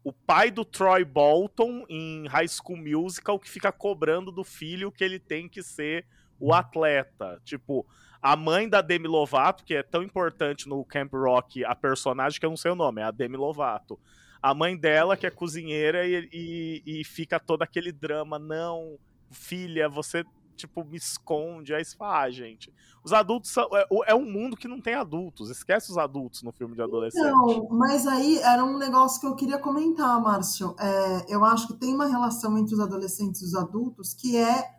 [0.08, 5.04] o pai do Troy Bolton em High School Musical que fica cobrando do filho que
[5.04, 6.06] ele tem que ser
[6.39, 7.41] o atleta.
[7.43, 7.86] Tipo,
[8.22, 12.46] a mãe da Demi Lovato, que é tão importante no Camp Rock, a personagem que
[12.46, 14.00] eu não sei o nome, é a Demi Lovato.
[14.41, 18.98] A mãe dela, que é cozinheira, e, e, e fica todo aquele drama, não,
[19.30, 20.24] filha, você
[20.58, 21.74] tipo, me esconde.
[21.74, 22.74] Aí você fala, ah, gente.
[23.04, 23.70] Os adultos são.
[23.74, 25.50] É, é, um mundo que não tem adultos.
[25.50, 27.24] Esquece os adultos no filme de adolescente.
[27.24, 30.76] Não, mas aí era um negócio que eu queria comentar, Márcio.
[30.80, 34.76] É, eu acho que tem uma relação entre os adolescentes e os adultos que é.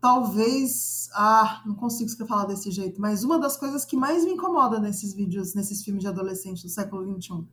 [0.00, 1.08] Talvez.
[1.14, 5.14] Ah, não consigo falar desse jeito, mas uma das coisas que mais me incomoda nesses
[5.14, 7.46] vídeos, nesses filmes de adolescente do século XXI,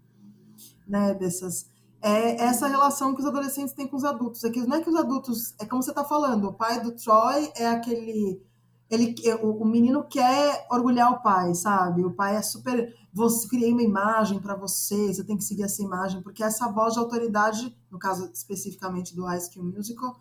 [0.88, 1.14] né?
[1.14, 1.70] Dessas
[2.02, 4.44] é essa relação que os adolescentes têm com os adultos.
[4.44, 6.92] É que não é que os adultos, é como você está falando, o pai do
[6.92, 8.42] Troy é aquele
[8.90, 12.04] ele o, o, menino quer orgulhar o pai, sabe?
[12.04, 15.82] O pai é super você criei uma imagem para você, você tem que seguir essa
[15.84, 20.20] imagem, porque essa voz de autoridade, no caso especificamente do High School Musical,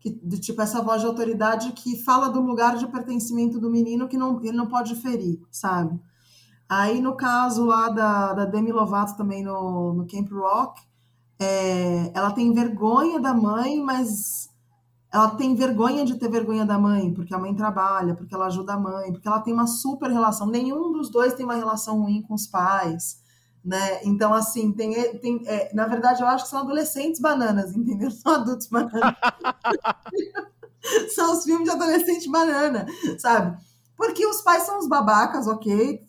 [0.00, 4.08] que de tipo essa voz de autoridade que fala do lugar de pertencimento do menino
[4.08, 6.00] que não ele não pode ferir, sabe?
[6.68, 10.80] Aí no caso lá da, da Demi Lovato também no, no Camp Rock,
[11.40, 14.50] é, ela tem vergonha da mãe, mas
[15.10, 18.74] ela tem vergonha de ter vergonha da mãe, porque a mãe trabalha, porque ela ajuda
[18.74, 20.46] a mãe, porque ela tem uma super relação.
[20.46, 23.18] Nenhum dos dois tem uma relação ruim com os pais,
[23.64, 24.04] né?
[24.04, 28.10] Então, assim, tem, tem é, na verdade, eu acho que são adolescentes bananas, entendeu?
[28.12, 29.16] São adultos bananas.
[31.14, 32.86] são os filmes de adolescente banana,
[33.18, 33.56] sabe?
[34.00, 36.02] Porque os pais são os babacas, ok.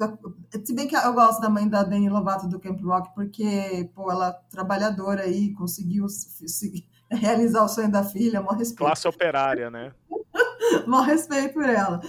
[0.63, 4.10] Se bem que eu gosto da mãe da Dani Lovato do Camp Rock, porque, pô,
[4.10, 6.06] ela é trabalhadora aí, conseguiu
[7.12, 8.88] realizar o sonho da filha, maior respeito.
[8.88, 9.91] Classe operária, né?
[10.88, 11.99] maior respeito por ela.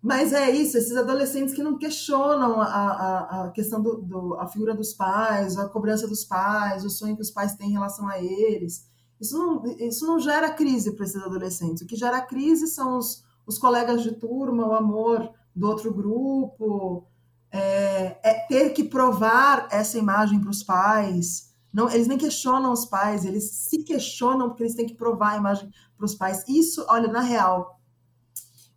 [0.00, 4.46] Mas é isso, esses adolescentes que não questionam a, a, a questão do, do, a
[4.46, 8.08] figura dos pais, a cobrança dos pais, o sonho que os pais têm em relação
[8.08, 8.86] a eles.
[9.20, 11.82] Isso não, isso não gera crise para esses adolescentes.
[11.82, 17.06] O que gera crise são os, os colegas de turma, o amor do outro grupo,
[17.50, 21.52] é, é ter que provar essa imagem para os pais.
[21.72, 25.36] Não, eles nem questionam os pais, eles se questionam porque eles têm que provar a
[25.36, 26.44] imagem para os pais.
[26.48, 27.78] Isso, olha, na real,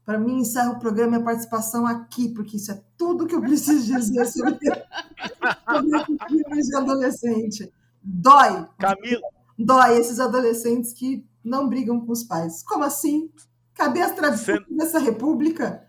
[0.06, 3.41] para mim encerra o programa e a participação aqui, porque isso é tudo que eu
[3.41, 4.60] preciso dizer sobre,
[6.62, 7.73] de adolescente.
[8.04, 8.67] Dói.
[8.78, 9.28] Camila.
[9.58, 12.62] Dói esses adolescentes que não brigam com os pais.
[12.62, 13.32] Como assim?
[13.75, 14.73] Cadê as tradições Cê...
[14.73, 15.88] dessa república?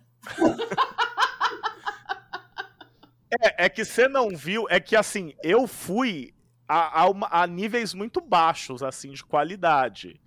[3.42, 6.34] É, é que você não viu, é que assim, eu fui
[6.68, 10.20] a, a, a, níveis muito baixos, assim, de qualidade.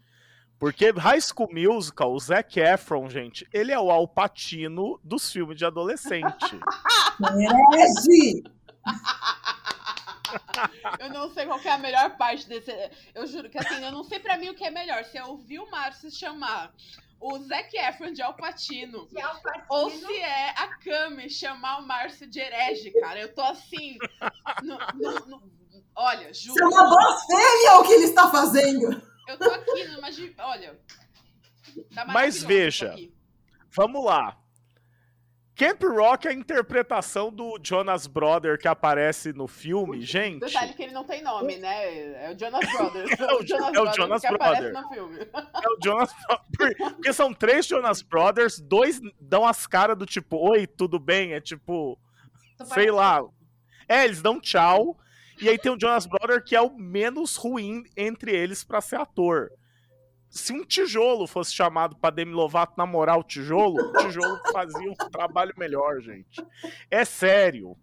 [0.57, 5.65] Porque High School Musical, o Zac Efron, gente, ele é o Alpatino dos filmes de
[5.65, 6.59] adolescente.
[7.19, 8.43] Merece!
[10.99, 12.71] eu não sei qual é a melhor parte desse.
[13.15, 15.05] Eu juro que assim, eu não sei para mim o que é melhor.
[15.05, 16.73] Se eu ouvir o Márcio chamar
[17.19, 19.07] o Zac Efron de Alpatino.
[19.07, 19.65] De Alpatino.
[19.69, 23.19] Ou se é a Cami chamar o Márcio de herege, cara.
[23.19, 23.97] Eu tô assim.
[24.63, 25.43] No, no, no,
[25.95, 26.53] olha, juro.
[26.55, 29.01] Isso é uma blasfêmia o que ele está fazendo.
[29.27, 30.07] Eu tô aqui numa.
[30.45, 30.79] Olha.
[31.93, 32.95] Tá Mas veja.
[33.69, 34.37] Vamos lá.
[35.59, 40.39] Camp Rock é a interpretação do Jonas Brother que aparece no filme, gente.
[40.39, 42.23] Detalhe que ele não tem nome, né?
[42.23, 43.11] É o Jonas Brothers.
[43.19, 44.47] é o, Jonas, é o Jonas que Brother.
[44.47, 45.19] aparece no filme.
[45.19, 46.15] É o Jonas
[46.95, 51.33] Porque são três Jonas Brothers, dois dão as caras do tipo, oi, tudo bem?
[51.33, 51.99] É tipo,
[52.63, 53.21] sei lá.
[53.85, 54.97] É, eles dão tchau.
[55.41, 58.95] E aí tem o Jonas Brother que é o menos ruim entre eles para ser
[58.95, 59.51] ator
[60.29, 64.95] se um tijolo fosse chamado para Demi Lovato namorar o tijolo, o tijolo fazia um
[64.95, 66.43] trabalho melhor, gente.
[66.89, 67.75] É sério.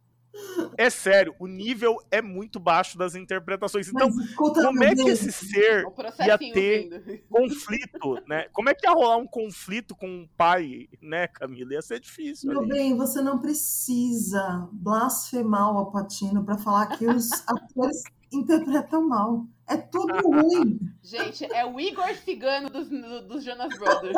[0.77, 3.89] É sério, o nível é muito baixo das interpretações.
[3.89, 5.87] Então, como é que esse ser
[6.21, 7.23] ia ter vindo.
[7.31, 8.47] conflito, né?
[8.53, 11.73] Como é que ia rolar um conflito com o pai, né, Camila?
[11.73, 12.51] Ia ser difícil.
[12.51, 12.69] Meu ali.
[12.69, 19.47] bem, você não precisa blasfemar o Alpatino para falar que os atores interpretam mal.
[19.69, 20.79] É tudo ruim.
[21.03, 24.17] Gente, é o Igor Cigano dos, dos Jonas Brothers.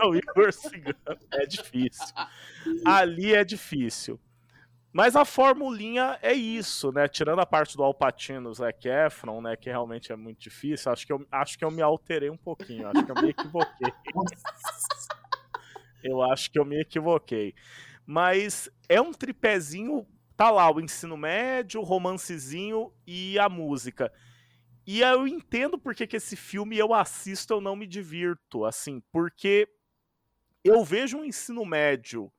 [0.00, 0.96] É o Igor Cigano.
[1.32, 2.14] É difícil.
[2.84, 4.20] Ali é difícil.
[4.92, 7.06] Mas a formulinha é isso, né?
[7.06, 9.56] Tirando a parte do Alpatino, Zac Efron, né?
[9.56, 10.90] Que realmente é muito difícil.
[10.90, 12.88] Acho que eu, acho que eu me alterei um pouquinho.
[12.88, 13.92] Acho que eu me equivoquei.
[16.02, 17.54] eu acho que eu me equivoquei.
[18.04, 20.06] Mas é um tripézinho
[20.40, 24.10] tá lá o ensino médio, o romancezinho e a música.
[24.86, 29.68] E eu entendo porque que esse filme eu assisto, eu não me divirto, assim, porque
[30.64, 32.32] eu vejo um ensino médio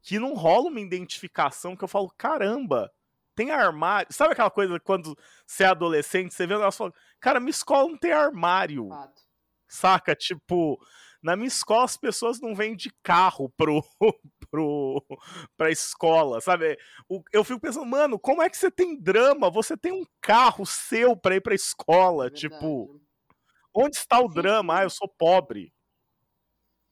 [0.00, 2.88] que não rola uma identificação que eu falo, caramba,
[3.34, 4.12] tem armário.
[4.12, 7.50] Sabe aquela coisa quando você é adolescente, você vê o negócio e fala, cara, minha
[7.50, 8.90] escola não tem armário.
[8.90, 9.22] Fato.
[9.66, 10.14] Saca?
[10.14, 10.78] Tipo,
[11.20, 13.82] na minha escola as pessoas não vêm de carro pro,
[14.54, 15.02] pro,
[15.56, 16.78] pra escola, sabe?
[17.08, 19.50] O- Eu fico pensando, mano, como é que você tem drama?
[19.50, 22.28] Você tem um carro seu pra ir pra escola.
[22.28, 23.00] é tipo,
[23.74, 24.78] onde está o Sim, drama?
[24.78, 25.74] Ah, eu sou pobre.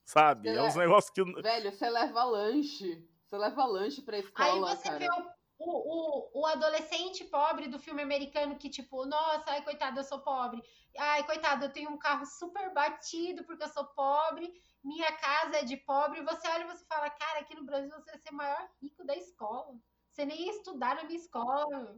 [0.04, 0.50] Sabe?
[0.50, 1.22] Você É uns é- negócios que.
[1.22, 3.06] Velho, você leva lanche.
[3.24, 4.98] Você leva lanche pra Aí escola, você cara.
[4.98, 5.24] vê o,
[5.58, 10.18] o, o, o adolescente pobre do filme americano que, tipo, nossa, ai, coitado, eu sou
[10.18, 10.60] pobre.
[10.98, 14.52] Ai, coitado, eu tenho um carro super batido porque eu sou pobre.
[14.82, 16.22] Minha casa é de pobre.
[16.22, 19.04] Você olha e você fala, cara, aqui no Brasil você vai ser o maior rico
[19.04, 19.74] da escola.
[20.10, 21.96] Você nem ia estudar na minha escola.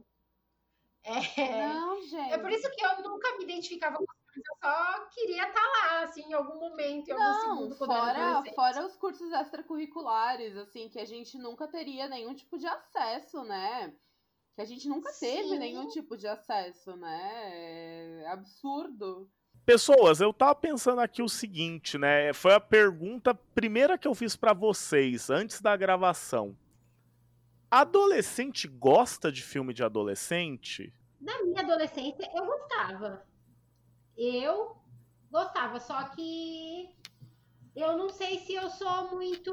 [1.03, 2.33] É, Não, gente.
[2.33, 4.05] é por isso que eu nunca me identificava com.
[4.35, 8.43] Eu só queria estar lá, assim, em algum momento, em algum Não, segundo, quando fora,
[8.53, 13.95] fora os cursos extracurriculares, assim, que a gente nunca teria nenhum tipo de acesso, né?
[14.55, 15.57] Que a gente nunca teve Sim.
[15.57, 18.23] nenhum tipo de acesso, né?
[18.23, 19.31] É absurdo.
[19.65, 22.31] Pessoas, eu tava pensando aqui o seguinte, né?
[22.33, 26.55] Foi a pergunta primeira que eu fiz pra vocês antes da gravação.
[27.71, 30.93] Adolescente gosta de filme de adolescente?
[31.19, 33.25] Na minha adolescência, eu gostava.
[34.15, 34.77] Eu
[35.31, 36.95] gostava, só que
[37.75, 39.51] eu não sei se eu sou muito,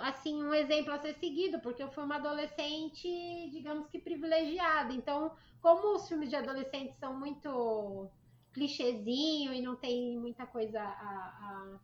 [0.00, 3.06] assim, um exemplo a ser seguido, porque eu fui uma adolescente,
[3.50, 4.94] digamos que privilegiada.
[4.94, 8.10] Então, como os filmes de adolescentes são muito
[8.56, 10.88] clichêzinho e não tem muita coisa a,
[11.46, 11.78] a,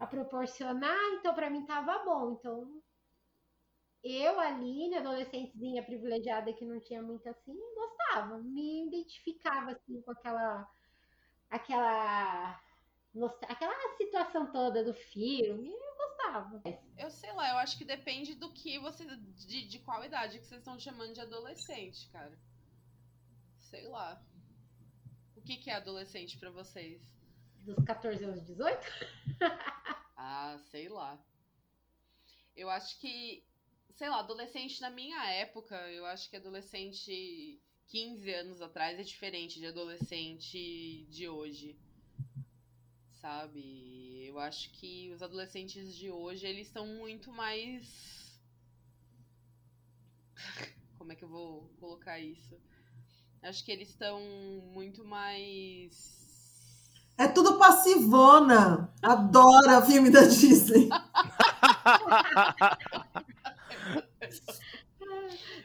[0.00, 2.32] a proporcionar, então pra mim tava bom.
[2.32, 2.82] Então,
[4.02, 10.68] eu ali, adolescentezinha privilegiada que não tinha muito assim, gostava, me identificava assim com aquela
[11.48, 12.60] aquela
[13.48, 16.60] aquela situação toda do filme, eu gostava.
[16.98, 19.04] Eu sei lá, eu acho que depende do que você.
[19.06, 22.36] De, de qual idade que vocês estão chamando de adolescente, cara.
[23.58, 24.20] Sei lá.
[25.42, 27.02] O que, que é adolescente pra vocês?
[27.64, 28.78] Dos 14 aos 18?
[30.24, 31.20] Ah, sei lá.
[32.54, 33.44] Eu acho que,
[33.96, 39.58] sei lá, adolescente na minha época, eu acho que adolescente 15 anos atrás é diferente
[39.58, 41.76] de adolescente de hoje.
[43.14, 44.24] Sabe?
[44.24, 48.40] Eu acho que os adolescentes de hoje, eles estão muito mais.
[50.96, 52.60] Como é que eu vou colocar isso?
[53.42, 54.20] Acho que eles estão
[54.72, 56.12] muito mais.
[57.18, 58.92] É tudo passivona.
[59.02, 60.88] Adora filme da Disney.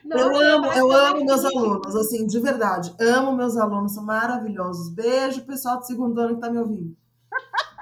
[0.10, 2.96] Eu Nossa, amo, eu amo meus alunos, assim, de verdade.
[3.00, 4.90] Amo meus alunos, são maravilhosos.
[4.90, 6.96] Beijo, pessoal do segundo ano que tá me ouvindo.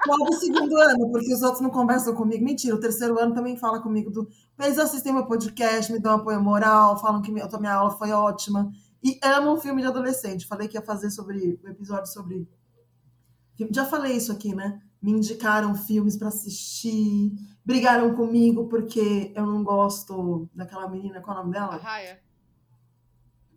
[0.04, 1.10] Qual do segundo ano?
[1.10, 2.44] Porque os outros não conversam comigo.
[2.44, 4.10] Mentira, o terceiro ano também fala comigo.
[4.10, 4.28] Do...
[4.58, 8.72] Eles assistem meu podcast, me dão apoio moral, falam que minha, minha aula foi ótima.
[9.06, 10.48] E amam filme de adolescente.
[10.48, 12.48] Falei que ia fazer sobre o episódio sobre.
[13.70, 14.80] Já falei isso aqui, né?
[15.00, 17.30] Me indicaram filmes pra assistir.
[17.64, 21.76] Brigaram comigo porque eu não gosto daquela menina, qual é o nome A dela?
[21.76, 22.20] Raia.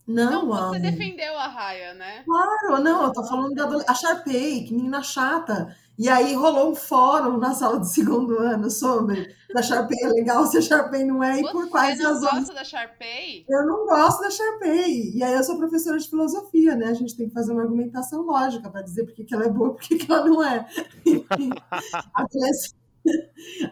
[0.06, 0.74] Não, Não, amo.
[0.74, 2.24] você defendeu a Raia, né?
[2.26, 5.76] Claro, não, eu tô falando da adole- a Sharpay, que menina chata.
[6.00, 10.08] E aí rolou um fórum na sala do segundo ano sobre se a Sharpay é
[10.08, 12.32] legal, se a Sharpay não é, e por Você quais não razões.
[12.32, 13.46] gosta da Sharpay?
[13.50, 15.12] Eu não gosto da Sharpay.
[15.14, 16.86] E aí eu sou professora de filosofia, né?
[16.86, 19.72] A gente tem que fazer uma argumentação lógica para dizer por que ela é boa
[19.72, 20.66] e por que ela não é.
[22.16, 22.76] Adolescente,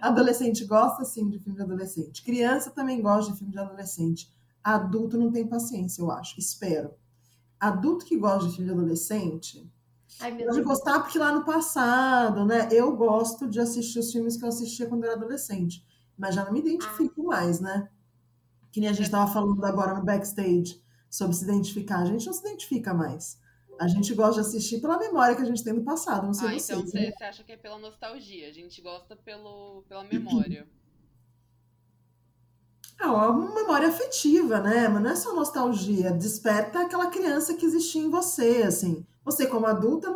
[0.01, 2.23] adolescente gosta, sim, de filme de adolescente.
[2.25, 4.29] Criança também gosta de filme de adolescente.
[4.61, 6.37] Adulto não tem paciência, eu acho.
[6.37, 6.91] Espero.
[7.57, 9.71] Adulto que gosta de filme de adolescente
[10.19, 10.67] Ai, meu Pode Deus.
[10.67, 12.67] gostar porque lá no passado, né?
[12.71, 15.85] Eu gosto de assistir os filmes que eu assistia quando eu era adolescente,
[16.17, 17.89] mas já não me identifico mais, né?
[18.71, 21.99] Que nem a gente estava falando agora no backstage sobre se identificar.
[21.99, 23.39] A gente não se identifica mais.
[23.79, 26.47] A gente gosta de assistir pela memória que a gente tem do passado, não sei
[26.47, 26.91] Ah, então vocês.
[26.91, 27.27] você, né?
[27.27, 28.49] acha que é pela nostalgia.
[28.49, 30.67] A gente gosta pelo, pela memória.
[32.99, 34.87] É uma memória afetiva, né?
[34.87, 36.11] Mas não é só nostalgia.
[36.11, 39.05] Desperta aquela criança que existia em você, assim.
[39.27, 40.09] Você, como adulta,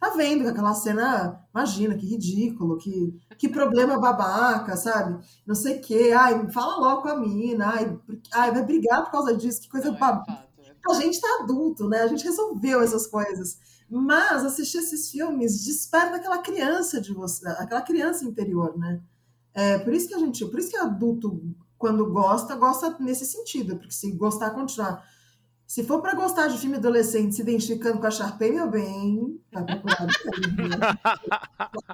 [0.00, 5.22] tá vendo que aquela cena, imagina, que ridículo, que, que problema babaca, sabe?
[5.46, 6.12] Não sei o quê.
[6.16, 7.68] Ai, fala logo com a mina.
[7.68, 8.00] Ai,
[8.32, 9.60] ai, vai brigar por causa disso.
[9.60, 10.48] Que coisa é babaca.
[10.58, 10.74] é.
[10.90, 12.00] A gente tá adulto, né?
[12.00, 13.58] A gente resolveu essas coisas.
[13.88, 19.02] Mas assistir esses filmes desperta aquela criança de você, aquela criança interior, né?
[19.52, 21.40] É por isso que a gente, por isso que adulto,
[21.78, 25.04] quando gosta, gosta nesse sentido, porque se gostar, continuar.
[25.66, 29.62] Se for para gostar de filme adolescente se identificando com a Sharpay, meu bem, tá
[29.62, 30.76] bem, né?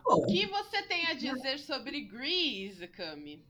[0.04, 3.44] O que você tem a dizer sobre Grease, Cami?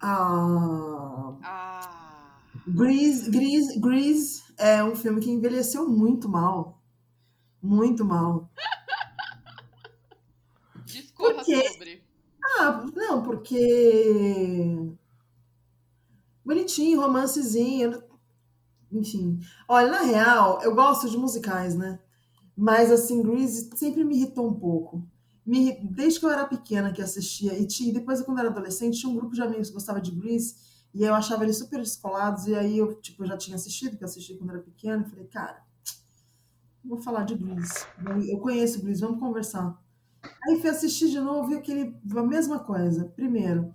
[0.00, 2.40] Ah, Ah.
[2.66, 6.82] Grease, Grease, Grease é um filme que envelheceu muito mal.
[7.62, 8.50] Muito mal.
[10.84, 11.68] Discorra Por quê?
[11.68, 12.02] sobre.
[12.58, 14.76] Ah, não, porque.
[16.44, 18.02] Bonitinho, romancezinho.
[18.90, 19.38] Enfim.
[19.68, 21.98] Olha, na real, eu gosto de musicais, né?
[22.56, 25.04] Mas, assim, Grease sempre me irritou um pouco.
[25.46, 28.98] Me Desde que eu era pequena que assistia, e tinha, depois, quando eu era adolescente,
[29.00, 30.56] tinha um grupo de amigos que gostava de Grease,
[30.94, 34.08] e eu achava eles super descolados, e aí eu, tipo, já tinha assistido, que eu
[34.08, 35.62] assisti quando era pequena, e falei, cara,
[36.84, 37.86] vou falar de Grease.
[38.04, 39.76] Eu- Eu conheço Grease, vamos conversar.
[40.44, 43.06] Aí fui assistir de novo e aquele, a mesma coisa.
[43.16, 43.74] Primeiro,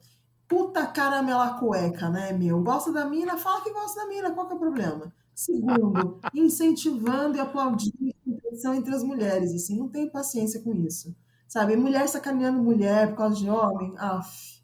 [0.54, 2.62] puta caramela cueca, né, meu?
[2.62, 5.12] Gosta da mina, fala que gosta da mina, qual que é o problema?
[5.34, 11.16] Segundo, incentivando e aplaudindo a competição entre as mulheres, assim, não tenho paciência com isso.
[11.48, 14.62] Sabe, mulher sacaneando mulher por causa de homem, af.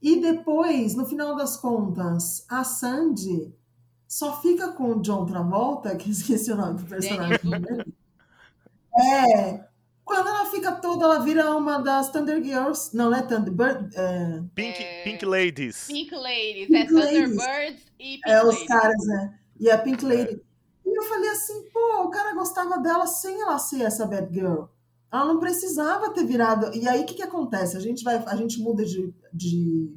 [0.00, 3.54] E depois, no final das contas, a Sandy
[4.08, 7.94] só fica com o John Travolta, que esqueci o nome do personagem dele.
[8.98, 9.69] É,
[10.10, 12.94] quando ela fica toda, ela vira uma das Thunder Girls.
[12.96, 13.96] Não, não é Thunderbird.
[13.96, 15.04] É, Pink, É.
[15.04, 15.86] Pink Ladies.
[15.86, 16.66] Pink Ladies.
[16.66, 16.86] Pink é.
[16.86, 19.38] Thunderbirds e Pink é os caras, né?
[19.60, 20.42] E a Pink Lady.
[20.84, 24.64] E eu falei assim, pô, o cara gostava dela sem ela ser essa bad girl.
[25.12, 26.74] Ela não precisava ter virado.
[26.74, 27.76] E aí, o que, que acontece?
[27.76, 29.94] A gente vai, a gente muda de, de,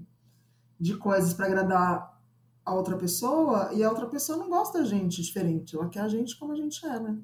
[0.79, 2.21] de coisas para agradar
[2.63, 5.75] a outra pessoa e a outra pessoa não gosta da gente diferente.
[5.75, 7.17] Ela quer a gente como a gente é, né?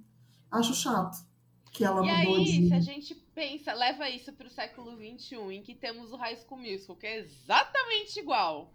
[0.50, 1.29] Acho chato
[1.72, 2.68] que ela E mudou aí, de.
[2.68, 6.60] se a gente pensa, leva isso pro século XXI, em que temos o High School
[6.60, 8.72] Musical, que é exatamente igual.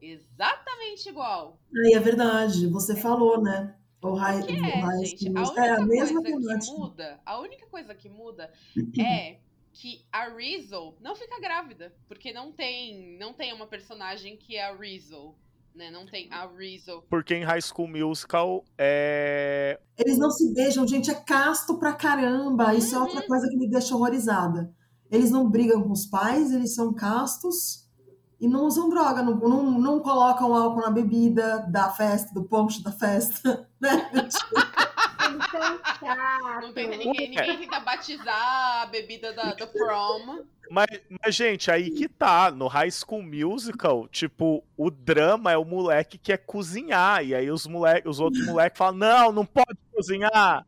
[0.00, 1.58] Exatamente igual.
[1.76, 3.74] Aí é verdade, você falou, né?
[4.02, 7.38] O High, Que o é, High gente, a é a mesma coisa que muda, a
[7.38, 8.50] única coisa que muda
[8.98, 9.36] é
[9.72, 14.64] que a Rizzo não fica grávida, porque não tem, não tem uma personagem que é
[14.64, 15.34] a Rizzo,
[15.74, 15.90] né?
[15.90, 17.02] Não tem a Rizzo.
[17.08, 19.78] Porque em High School Musical é.
[19.96, 22.74] Eles não se beijam, gente, é casto pra caramba.
[22.74, 23.04] Isso é Uhum.
[23.04, 24.72] outra coisa que me deixa horrorizada.
[25.10, 27.88] Eles não brigam com os pais, eles são castos
[28.40, 32.82] e não usam droga, não, não, não colocam álcool na bebida da festa, do poncho
[32.82, 34.10] da festa, né?
[35.50, 36.62] São chatos.
[36.62, 40.44] Não tem ninguém, ninguém tenta batizar a bebida da, do prom.
[40.70, 40.86] Mas,
[41.22, 42.50] mas, gente, aí que tá.
[42.50, 47.24] No High School Musical, tipo, o drama é o moleque que quer cozinhar.
[47.24, 50.64] E aí os, moleque, os outros moleques falam: não, não pode cozinhar.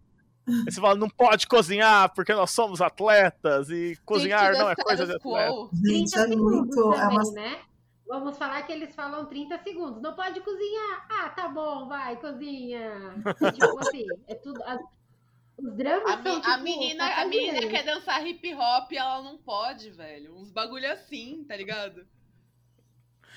[0.47, 5.07] Aí você fala, não pode cozinhar porque nós somos atletas e cozinhar não é coisa
[5.07, 5.53] de atleta.
[5.85, 6.93] Gente, 30 é muito.
[6.95, 7.33] É também, uma...
[7.33, 7.59] né?
[8.07, 10.03] Vamos falar que eles falam 30 segundos.
[10.03, 11.07] Não pode cozinhar.
[11.11, 13.15] Ah, tá bom, vai, cozinha.
[13.55, 14.63] tipo assim, é tudo.
[14.65, 14.81] as-
[15.57, 18.97] os dramas A, são, a tipo, menina, tá a menina quer dançar hip hop e
[18.97, 20.35] ela não pode, velho.
[20.37, 22.07] Uns bagulho assim, tá ligado?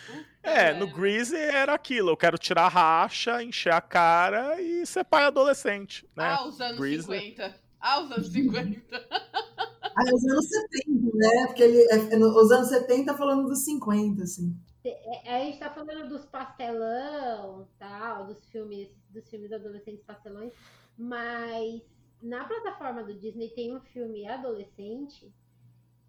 [0.08, 0.88] Puta, É, no.
[0.88, 2.10] Greasy era aquilo.
[2.12, 6.26] Eu quero tirar a racha, encher a cara e ser pai adolescente, né?
[6.38, 7.04] Ah, os anos Grease.
[7.04, 7.56] 50.
[7.80, 9.08] Ah, os anos 50.
[9.96, 11.46] Ah, os anos 70, né?
[11.48, 14.56] Porque ele, é, é os anos 70 falando dos 50, assim.
[14.84, 20.54] É, a gente tá falando dos pastelão, tal, dos filmes, dos filmes adolescentes pastelões,
[20.98, 21.82] mas
[22.22, 25.34] na plataforma do Disney tem um filme adolescente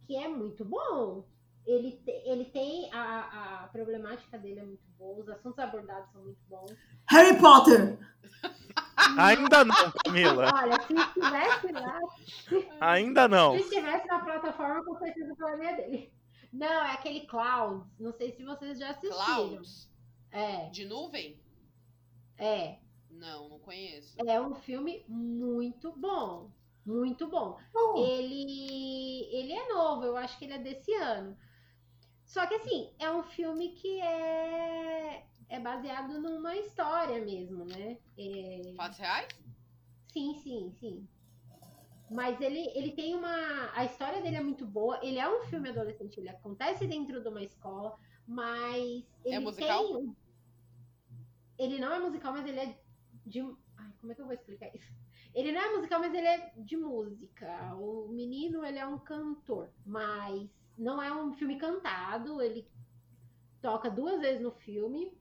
[0.07, 1.25] que é muito bom.
[1.67, 6.41] Ele, ele tem a, a problemática dele é muito boa, os assuntos abordados são muito
[6.49, 6.77] bons.
[7.09, 7.99] Harry Potter!
[9.19, 10.51] Ainda não, Camila.
[10.55, 12.01] Olha, se estivesse lá,
[12.81, 13.53] Ainda não.
[13.57, 16.13] se estivesse na plataforma, com certeza eu falaria dele.
[16.53, 17.87] Não, é aquele Clouds.
[17.99, 19.25] Não sei se vocês já assistiram.
[19.25, 19.91] Clouds.
[20.31, 21.41] É, De nuvem?
[22.39, 22.79] é.
[23.11, 24.15] Não, não conheço.
[24.27, 26.51] É um filme muito bom.
[26.85, 27.59] Muito bom.
[27.75, 31.35] Oh, Ele, ele é novo, eu acho que ele é desse ano.
[32.27, 37.99] Só que assim, é um filme que é, é baseado numa história mesmo, né?
[38.19, 39.29] É, Fatos reais?
[40.09, 41.09] sim, sim, sim.
[42.11, 43.71] Mas ele, ele tem uma.
[43.75, 44.99] A história dele é muito boa.
[45.03, 49.85] Ele é um filme adolescente, ele acontece dentro de uma escola, mas ele musical?
[49.89, 50.17] tem.
[51.59, 52.79] Ele não é musical, mas ele é
[53.25, 53.41] de.
[53.77, 54.93] Ai, como é que eu vou explicar isso?
[55.35, 57.75] Ele não é musical, mas ele é de música.
[57.75, 62.41] O menino, ele é um cantor, mas não é um filme cantado.
[62.41, 62.67] Ele
[63.67, 65.13] toca duas vezes no filme,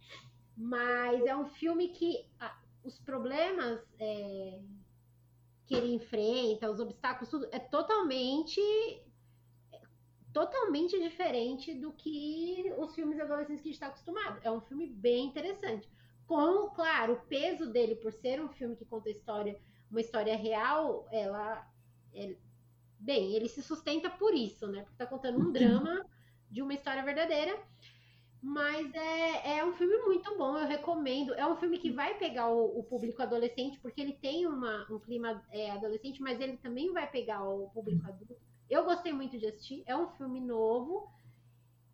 [0.56, 4.62] mas é um filme que ah, os problemas é,
[5.66, 8.62] que ele enfrenta, os obstáculos, tudo é totalmente
[10.32, 14.40] totalmente diferente do que os filmes adolescentes que a gente está acostumado.
[14.44, 15.90] É um filme bem interessante.
[16.28, 20.36] Com, claro, o peso dele por ser um filme que conta a história, uma história
[20.36, 21.68] real, ela,
[22.14, 22.38] ele-
[23.00, 24.82] bem, ele se sustenta por isso, né?
[24.84, 26.06] Porque tá contando um drama
[26.52, 27.58] de uma história verdadeira.
[28.48, 31.34] Mas é, é um filme muito bom, eu recomendo.
[31.34, 35.00] É um filme que vai pegar o, o público adolescente, porque ele tem uma, um
[35.00, 38.38] clima é, adolescente, mas ele também vai pegar o público adulto.
[38.70, 41.10] Eu gostei muito de assistir, é um filme novo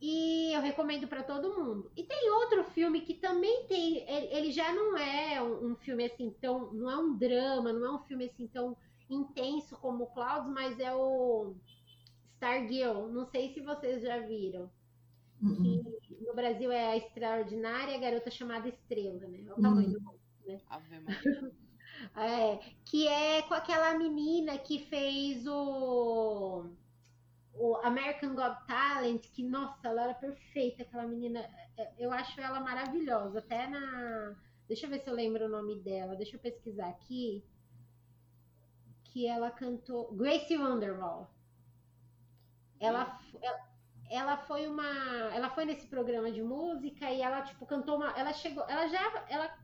[0.02, 1.90] e eu recomendo para todo mundo.
[1.96, 6.36] E tem outro filme que também tem, ele já não é um, um, filme assim
[6.42, 8.76] tão, não é um drama, não é um filme assim tão
[9.10, 11.56] intenso como o Clouds, mas é o
[12.36, 13.08] Stargirl.
[13.08, 14.70] Não sei se vocês já viram.
[15.42, 15.84] Uhum.
[16.04, 19.44] Que no Brasil é a extraordinária garota chamada Estrela, né?
[19.48, 19.94] É o tamanho uhum.
[19.94, 20.62] do mundo, né?
[22.16, 26.70] é, que é com aquela menina que fez o,
[27.54, 31.40] o American Got Talent, que, nossa, ela era perfeita, aquela menina.
[31.78, 33.40] É, eu acho ela maravilhosa.
[33.40, 34.36] Até na.
[34.68, 36.16] Deixa eu ver se eu lembro o nome dela.
[36.16, 37.44] Deixa eu pesquisar aqui.
[39.06, 40.14] Que ela cantou.
[40.14, 41.30] Gracie Wonderwall.
[42.80, 43.71] Ela, ela,
[44.12, 44.86] ela foi uma,
[45.34, 49.26] ela foi nesse programa de música e ela tipo cantou uma, ela chegou, ela já,
[49.30, 49.58] ela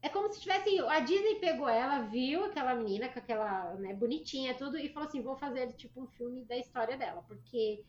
[0.00, 4.54] é como se tivesse a Disney pegou ela, viu aquela menina com aquela, né, bonitinha
[4.54, 7.84] tudo e falou assim, vou fazer tipo um filme da história dela, porque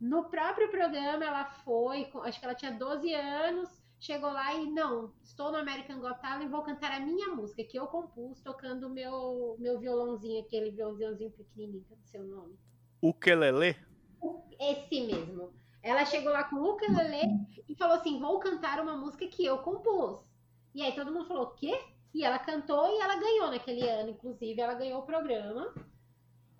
[0.00, 3.68] no próprio programa ela foi, acho que ela tinha 12 anos,
[4.00, 7.78] chegou lá e não, estou no American Got Talent, vou cantar a minha música que
[7.78, 12.58] eu compus tocando meu meu violãozinho, aquele violãozinho pequenininho, que é o seu nome.
[13.00, 13.87] O Kelele?
[14.58, 15.52] Esse mesmo.
[15.82, 19.58] Ela chegou lá com o ukulele e falou assim: vou cantar uma música que eu
[19.58, 20.20] compus.
[20.74, 21.80] E aí todo mundo falou: o quê?
[22.12, 25.72] E ela cantou e ela ganhou naquele ano, inclusive, ela ganhou o programa.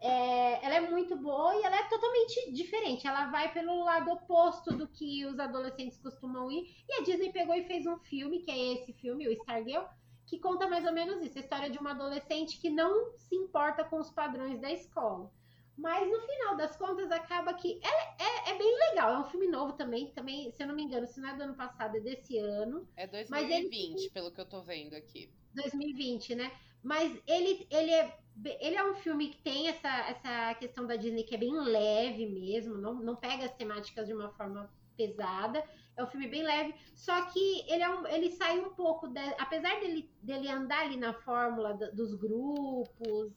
[0.00, 3.06] É, ela é muito boa e ela é totalmente diferente.
[3.06, 6.66] Ela vai pelo lado oposto do que os adolescentes costumam ir.
[6.88, 9.84] E a Disney pegou e fez um filme, que é esse filme, o Stargirl,
[10.26, 13.84] que conta mais ou menos isso: a história de uma adolescente que não se importa
[13.84, 15.32] com os padrões da escola.
[15.78, 19.14] Mas no final das contas acaba que é, é, é, bem legal.
[19.14, 21.44] É um filme novo também, também, se eu não me engano, se não é do
[21.44, 22.86] ano passado, é desse ano.
[22.96, 25.30] É 2020, ele, pelo que eu tô vendo aqui.
[25.54, 26.50] 2020, né?
[26.82, 28.18] Mas ele, ele, é,
[28.60, 32.26] ele é um filme que tem essa, essa questão da Disney que é bem leve
[32.26, 35.64] mesmo, não, não pega as temáticas de uma forma pesada.
[35.96, 39.20] É um filme bem leve, só que ele, é um, ele sai um pouco, de,
[39.38, 43.32] apesar dele, dele andar ali na fórmula dos grupos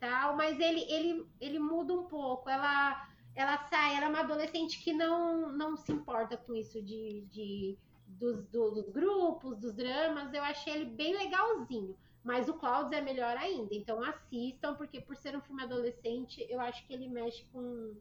[0.00, 2.48] tal, mas ele, ele, ele muda um pouco.
[2.48, 7.22] Ela, ela sai, ela é uma adolescente que não, não se importa com isso de,
[7.30, 10.32] de dos, dos grupos, dos dramas.
[10.32, 11.96] Eu achei ele bem legalzinho.
[12.22, 13.74] Mas o Clouds é melhor ainda.
[13.74, 17.94] Então assistam, porque por ser um filme adolescente, eu acho que ele mexe com,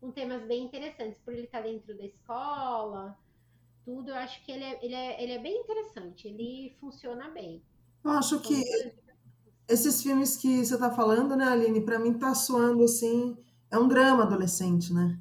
[0.00, 1.18] com temas bem interessantes.
[1.24, 3.18] Por ele estar dentro da escola,
[3.84, 6.28] tudo, eu acho que ele é, ele é, ele é bem interessante.
[6.28, 7.62] Ele funciona bem.
[8.04, 8.62] Eu acho que
[9.68, 13.36] esses filmes que você está falando, né, Aline, para mim tá soando assim,
[13.70, 15.18] é um drama adolescente, né?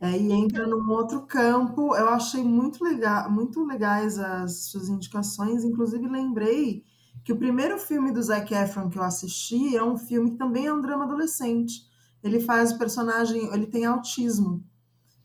[0.00, 1.94] É, e entra num outro campo.
[1.96, 5.64] Eu achei muito legal, muito legais as suas indicações.
[5.64, 6.84] Inclusive lembrei
[7.24, 10.66] que o primeiro filme do Zac Efron que eu assisti é um filme que também
[10.66, 11.82] é um drama adolescente.
[12.22, 14.64] Ele faz o personagem, ele tem autismo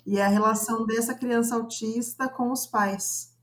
[0.06, 3.34] e é a relação dessa criança autista com os pais,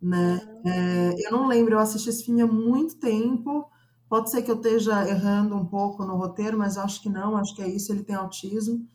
[0.00, 0.40] né?
[0.64, 3.70] É, eu não lembro, eu assisti esse filme há muito tempo.
[4.08, 7.54] Pode ser que eu esteja errando um pouco no roteiro, mas acho que não, acho
[7.54, 7.92] que é isso.
[7.92, 8.86] Ele tem autismo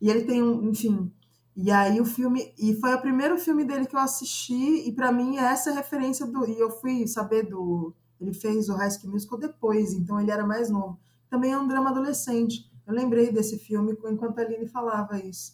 [0.00, 1.12] e ele tem um, enfim.
[1.54, 5.12] E aí o filme, e foi o primeiro filme dele que eu assisti, e para
[5.12, 6.48] mim essa é referência do.
[6.48, 7.94] E eu fui saber do.
[8.18, 10.98] Ele fez o High School Musical depois, então ele era mais novo.
[11.28, 12.70] Também é um drama adolescente.
[12.86, 15.52] Eu lembrei desse filme enquanto a Aline falava isso.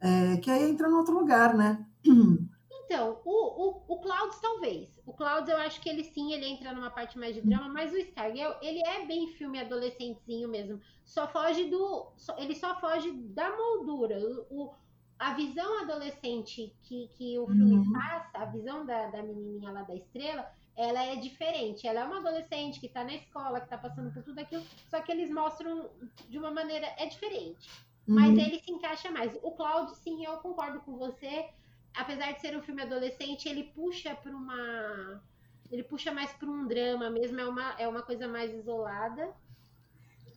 [0.00, 1.84] É, que aí entra em outro lugar, né?
[2.94, 5.00] Então, o, o, o Clouds talvez.
[5.04, 7.92] O Clouds eu acho que ele sim, ele entra numa parte mais de drama, mas
[7.92, 10.80] o Stargirl, ele é bem filme adolescentezinho mesmo.
[11.04, 12.12] Só foge do.
[12.16, 14.16] Só, ele só foge da moldura.
[14.48, 14.72] O,
[15.18, 17.92] a visão adolescente que, que o filme uhum.
[17.92, 21.88] passa, a visão da, da menininha lá da estrela, ela é diferente.
[21.88, 25.00] Ela é uma adolescente que tá na escola, que tá passando por tudo aquilo, só
[25.00, 25.90] que eles mostram
[26.28, 26.86] de uma maneira.
[26.96, 27.68] É diferente.
[28.06, 28.14] Uhum.
[28.14, 29.36] Mas ele se encaixa mais.
[29.42, 31.50] O Cloud, sim, eu concordo com você
[31.94, 35.22] apesar de ser um filme adolescente, ele puxa para uma.
[35.70, 39.34] Ele puxa mais para um drama mesmo, é uma, é uma coisa mais isolada.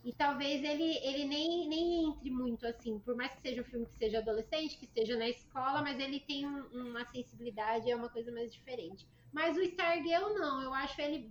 [0.04, 3.86] E talvez ele, ele nem, nem entre muito assim, por mais que seja um filme
[3.86, 8.08] que seja adolescente, que esteja na escola, mas ele tem um, uma sensibilidade, é uma
[8.08, 9.06] coisa mais diferente.
[9.32, 11.30] Mas o Stargirl não, eu acho ele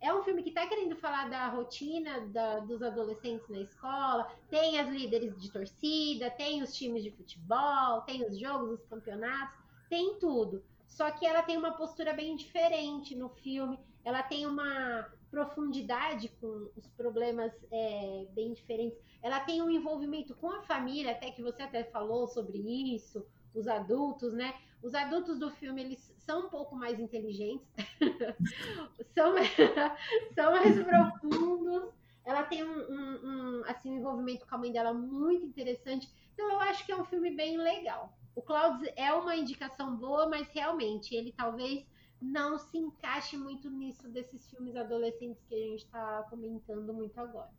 [0.00, 4.78] é um filme que está querendo falar da rotina da, dos adolescentes na escola, tem
[4.78, 10.14] as líderes de torcida, tem os times de futebol, tem os jogos, os campeonatos, tem
[10.18, 10.62] tudo.
[10.86, 16.70] Só que ela tem uma postura bem diferente no filme, ela tem uma profundidade com
[16.76, 18.98] os problemas é, bem diferentes.
[19.22, 22.58] Ela tem um envolvimento com a família, até que você até falou sobre
[22.94, 24.54] isso, os adultos, né?
[24.86, 27.66] Os adultos do filme, eles são um pouco mais inteligentes,
[29.12, 29.34] são,
[30.32, 31.92] são mais profundos.
[32.24, 36.08] Ela tem um, um, um, assim, um envolvimento com a mãe dela muito interessante.
[36.32, 38.16] Então, eu acho que é um filme bem legal.
[38.36, 41.84] O Clouds é uma indicação boa, mas realmente ele talvez
[42.22, 47.50] não se encaixe muito nisso desses filmes adolescentes que a gente está comentando muito agora.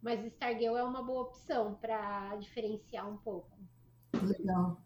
[0.00, 3.58] Mas Stargirl é uma boa opção para diferenciar um pouco.
[4.22, 4.80] Legal.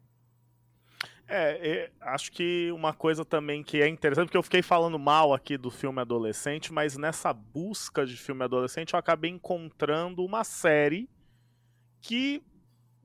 [1.26, 5.56] É, acho que uma coisa também que é interessante, porque eu fiquei falando mal aqui
[5.56, 11.08] do filme adolescente, mas nessa busca de filme adolescente eu acabei encontrando uma série
[12.02, 12.42] que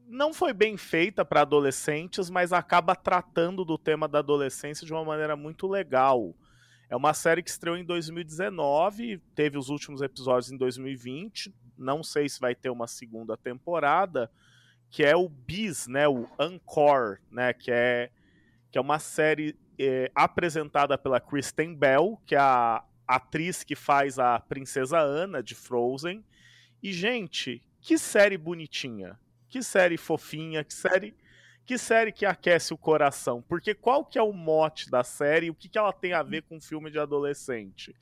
[0.06, 5.06] não foi bem feita para adolescentes, mas acaba tratando do tema da adolescência de uma
[5.06, 6.36] maneira muito legal.
[6.90, 12.28] É uma série que estreou em 2019, teve os últimos episódios em 2020, não sei
[12.28, 14.30] se vai ter uma segunda temporada,
[14.90, 18.10] que é o Bis, né, o Encore, né, que é,
[18.72, 24.20] que é uma série é, apresentada pela Kristen Bell, que é a atriz que faz
[24.20, 26.24] a Princesa Ana de Frozen.
[26.82, 31.16] E, gente, que série bonitinha, que série fofinha, que série
[31.66, 33.44] que série que aquece o coração.
[33.48, 35.52] Porque qual que é o mote da série?
[35.52, 37.96] O que, que ela tem a ver com um filme de adolescente?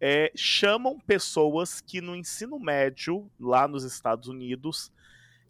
[0.00, 4.92] É, chamam pessoas que no ensino médio, lá nos Estados Unidos,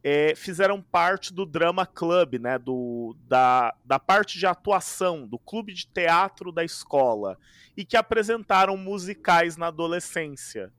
[0.05, 5.73] é, fizeram parte do Drama Club, né, do, da, da parte de atuação, do clube
[5.73, 7.39] de teatro da escola,
[7.77, 10.73] e que apresentaram musicais na adolescência.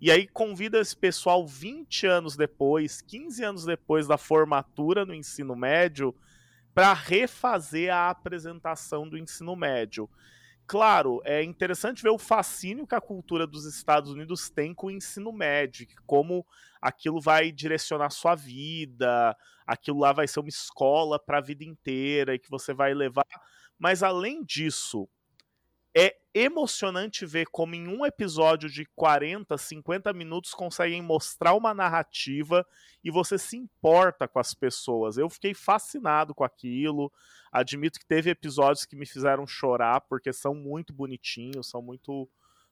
[0.00, 5.54] E aí convida esse pessoal 20 anos depois, 15 anos depois da formatura no ensino
[5.54, 6.14] médio,
[6.74, 10.08] para refazer a apresentação do ensino médio.
[10.68, 14.90] Claro, é interessante ver o fascínio que a cultura dos Estados Unidos tem com o
[14.90, 16.44] ensino médio, como
[16.82, 22.34] aquilo vai direcionar sua vida, aquilo lá vai ser uma escola para a vida inteira
[22.34, 23.24] e que você vai levar.
[23.78, 25.08] Mas além disso,
[25.98, 32.66] é emocionante ver como em um episódio de 40, 50 minutos conseguem mostrar uma narrativa
[33.02, 35.16] e você se importa com as pessoas.
[35.16, 37.10] Eu fiquei fascinado com aquilo.
[37.50, 42.28] Admito que teve episódios que me fizeram chorar porque são muito bonitinhos, são muito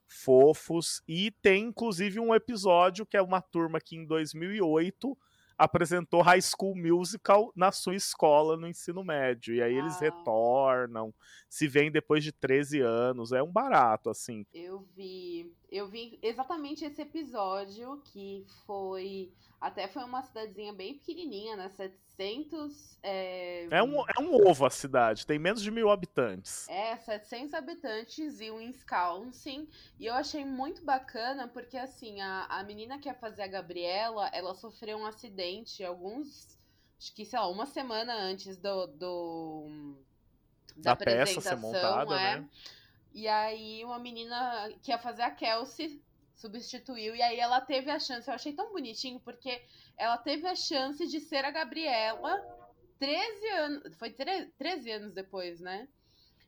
[0.07, 5.17] fofos e tem inclusive um episódio que é uma turma que em 2008
[5.57, 9.55] apresentou High School Musical na sua escola no ensino médio.
[9.55, 11.13] E aí eles retornam,
[11.49, 13.31] se veem depois de 13 anos.
[13.31, 14.45] É um barato, assim.
[14.53, 15.51] Eu vi.
[15.75, 19.33] Eu vi exatamente esse episódio que foi.
[19.59, 21.67] Até foi uma cidadezinha bem pequenininha, né?
[21.67, 22.97] 700.
[23.03, 23.67] É...
[23.69, 26.65] É, um, é um ovo a cidade, tem menos de mil habitantes.
[26.69, 29.67] É, 700 habitantes e um Wisconsin.
[29.99, 34.29] E eu achei muito bacana porque, assim, a, a menina que ia fazer a Gabriela,
[34.29, 36.57] ela sofreu um acidente alguns.
[36.97, 38.87] Acho que, sei lá, uma semana antes do.
[38.87, 39.95] do
[40.77, 42.39] da, da peça ser montada, é.
[42.39, 42.49] né?
[43.15, 46.03] E aí, uma menina que ia fazer a Kelsey
[46.35, 47.15] substituiu.
[47.15, 48.27] E aí ela teve a chance.
[48.27, 49.63] Eu achei tão bonitinho, porque
[49.95, 52.43] ela teve a chance de ser a Gabriela
[52.99, 53.95] 13 anos.
[53.95, 55.87] Foi 13, 13 anos depois, né?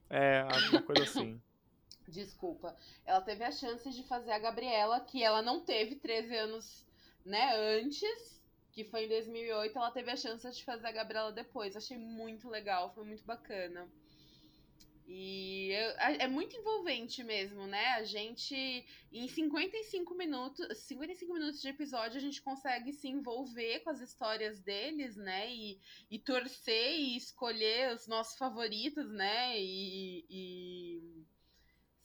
[0.09, 1.41] É, alguma coisa assim.
[2.05, 2.75] Desculpa.
[3.05, 6.85] Ela teve a chance de fazer a Gabriela, que ela não teve 13 anos,
[7.25, 8.41] né, antes,
[8.73, 11.77] que foi em 2008, ela teve a chance de fazer a Gabriela depois.
[11.77, 13.87] Achei muito legal, foi muito bacana.
[15.09, 17.93] E é, é muito envolvente mesmo, né?
[17.93, 23.89] A gente, em 55 minutos, 55 minutos de episódio, a gente consegue se envolver com
[23.89, 25.49] as histórias deles, né?
[25.49, 25.79] E,
[26.11, 29.57] e torcer e escolher os nossos favoritos, né?
[29.57, 31.25] E, e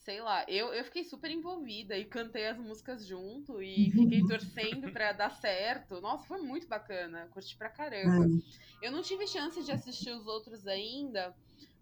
[0.03, 4.91] sei lá, eu, eu fiquei super envolvida e cantei as músicas junto e fiquei torcendo
[4.91, 5.99] pra dar certo.
[5.99, 8.29] Nossa, foi muito bacana, curti pra caramba.
[8.81, 11.35] Eu não tive chance de assistir os outros ainda.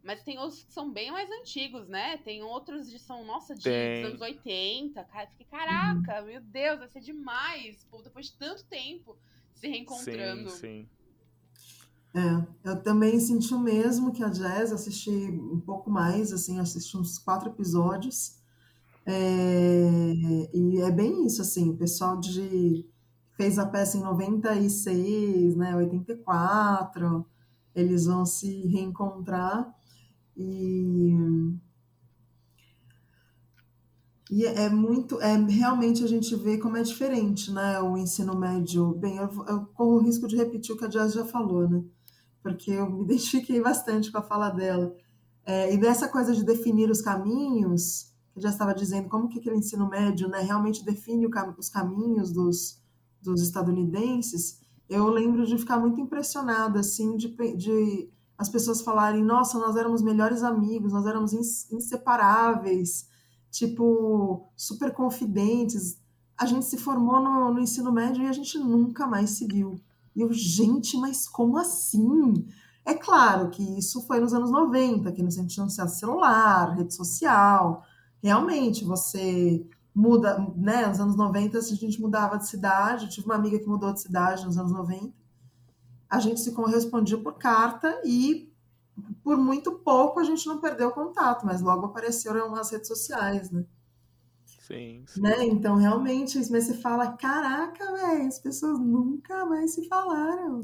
[0.04, 2.18] Mas tem outros que são bem mais antigos, né?
[2.18, 4.04] Tem outros de são, nossa, de tem.
[4.04, 5.04] anos 80.
[5.04, 6.28] Cara, fiquei, caraca, uhum.
[6.28, 7.86] meu Deus, vai ser demais.
[7.89, 9.16] Pô, depois de tanto tempo
[9.54, 10.49] se reencontrando.
[10.49, 10.89] Sim, sim.
[12.14, 16.97] É, eu também senti o mesmo que a Jazz, assisti um pouco mais, assim, assisti
[16.97, 18.38] uns quatro episódios.
[19.06, 22.86] É, e é bem isso, assim, o pessoal de
[23.38, 27.26] fez a peça em 96, né, 84,
[27.74, 29.74] eles vão se reencontrar
[30.41, 31.59] e,
[34.31, 37.79] e é muito, é realmente a gente vê como é diferente, né?
[37.81, 38.93] O ensino médio.
[38.95, 41.83] Bem, eu, eu corro o risco de repetir o que a Jazz já falou, né?
[42.41, 44.95] Porque eu me identifiquei bastante com a fala dela.
[45.45, 49.57] É, e dessa coisa de definir os caminhos, que já estava dizendo, como que aquele
[49.57, 51.27] ensino médio né, realmente define
[51.57, 52.81] os caminhos dos,
[53.21, 58.09] dos estadunidenses, eu lembro de ficar muito impressionada, assim, de, de
[58.41, 61.31] as pessoas falarem, nossa, nós éramos melhores amigos, nós éramos
[61.71, 63.07] inseparáveis,
[63.51, 66.01] tipo, super confidentes.
[66.35, 69.79] A gente se formou no, no ensino médio e a gente nunca mais se viu.
[70.15, 72.47] E eu, gente, mas como assim?
[72.83, 77.83] É claro que isso foi nos anos 90, que não tinha celular, rede social.
[78.23, 79.63] Realmente, você
[79.93, 80.87] muda, né?
[80.87, 83.05] Nos anos 90, a gente mudava de cidade.
[83.05, 85.20] Eu tive uma amiga que mudou de cidade nos anos 90.
[86.12, 88.51] A gente se correspondia por carta e
[89.24, 93.49] por muito pouco a gente não perdeu o contato, mas logo apareceram as redes sociais,
[93.49, 93.64] né?
[94.45, 95.22] Sim, sim.
[95.22, 95.45] Né?
[95.45, 100.62] Então, realmente, mas você fala, caraca, velho, as pessoas nunca mais se falaram.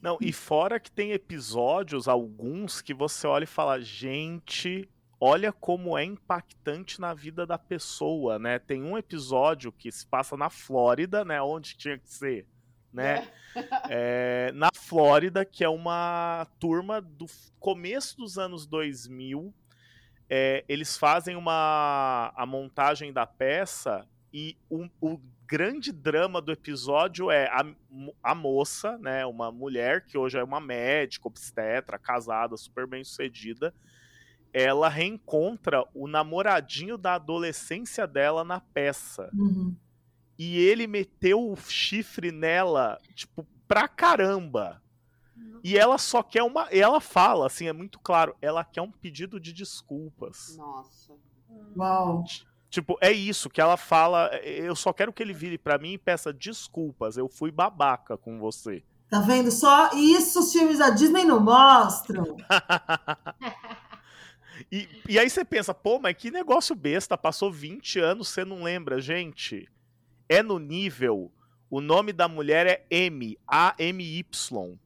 [0.00, 4.88] Não, e fora que tem episódios, alguns, que você olha e fala, gente,
[5.20, 8.58] olha como é impactante na vida da pessoa, né?
[8.58, 11.40] Tem um episódio que se passa na Flórida, né?
[11.40, 12.46] Onde tinha que ser,
[12.94, 13.28] né?
[13.40, 13.44] É.
[13.88, 17.24] É, na Flórida, que é uma turma do
[17.60, 19.54] começo dos anos 2000.
[20.28, 27.30] É, eles fazem uma a montagem da peça e o, o grande drama do episódio
[27.30, 27.64] é a,
[28.22, 33.72] a moça, né, uma mulher que hoje é uma médica, obstetra, casada, super bem sucedida,
[34.52, 39.30] ela reencontra o namoradinho da adolescência dela na peça.
[39.34, 39.76] Uhum.
[40.38, 44.82] E ele meteu o chifre nela, tipo, pra caramba.
[45.62, 46.68] E ela só quer uma.
[46.70, 50.56] Ela fala, assim, é muito claro, ela quer um pedido de desculpas.
[50.56, 51.14] Nossa.
[51.76, 52.24] Uau.
[52.68, 54.28] Tipo, é isso que ela fala.
[54.42, 57.16] Eu só quero que ele vire para mim e peça desculpas.
[57.16, 58.82] Eu fui babaca com você.
[59.08, 59.50] Tá vendo?
[59.50, 62.36] Só isso os filmes da Disney não mostram.
[64.72, 67.16] e, e aí você pensa, pô, mas que negócio besta.
[67.16, 69.68] Passou 20 anos, você não lembra, gente?
[70.28, 71.30] É no nível.
[71.70, 74.78] O nome da mulher é M, A-M-Y.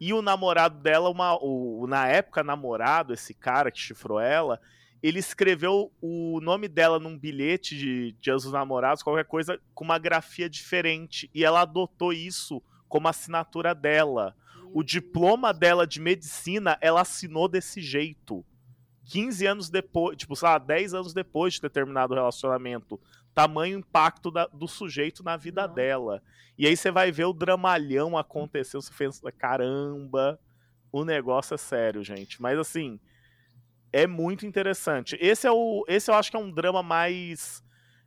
[0.00, 4.60] E o namorado dela, uma, o, na época, namorado, esse cara que chifrou ela,
[5.02, 9.98] ele escreveu o nome dela num bilhete de Dia dos Namorados, qualquer coisa, com uma
[9.98, 11.30] grafia diferente.
[11.32, 14.34] E ela adotou isso como assinatura dela.
[14.72, 18.44] O diploma dela de medicina, ela assinou desse jeito.
[19.06, 23.00] 15 anos depois, tipo, sei lá, 10 anos depois de ter terminado o relacionamento.
[23.32, 26.22] Tamanho impacto da, do sujeito na vida dela.
[26.58, 30.40] E aí você vai ver o dramalhão acontecer, você pensa, caramba,
[30.90, 32.42] o negócio é sério, gente.
[32.42, 32.98] Mas assim,
[33.92, 35.16] é muito interessante.
[35.20, 37.62] Esse é o, esse eu acho que é um drama mais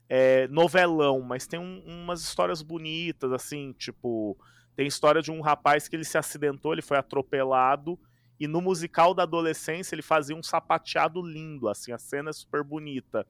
[0.10, 4.38] é, novelão, mas tem um, umas histórias bonitas, assim, tipo,
[4.76, 7.98] tem história de um rapaz que ele se acidentou, ele foi atropelado
[8.40, 12.64] e no musical da adolescência ele fazia um sapateado lindo, assim, a cena é super
[12.64, 13.26] bonita.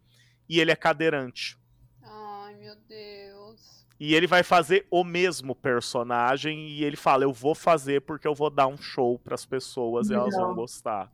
[0.48, 1.58] E ele é cadeirante.
[2.02, 3.88] Ai, meu Deus.
[4.00, 8.34] E ele vai fazer o mesmo personagem e ele fala: "Eu vou fazer porque eu
[8.34, 11.12] vou dar um show para as pessoas e elas vão gostar"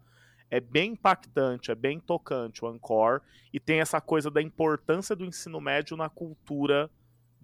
[0.50, 3.22] é bem impactante, é bem tocante o Ancor
[3.52, 6.90] e tem essa coisa da importância do ensino médio na cultura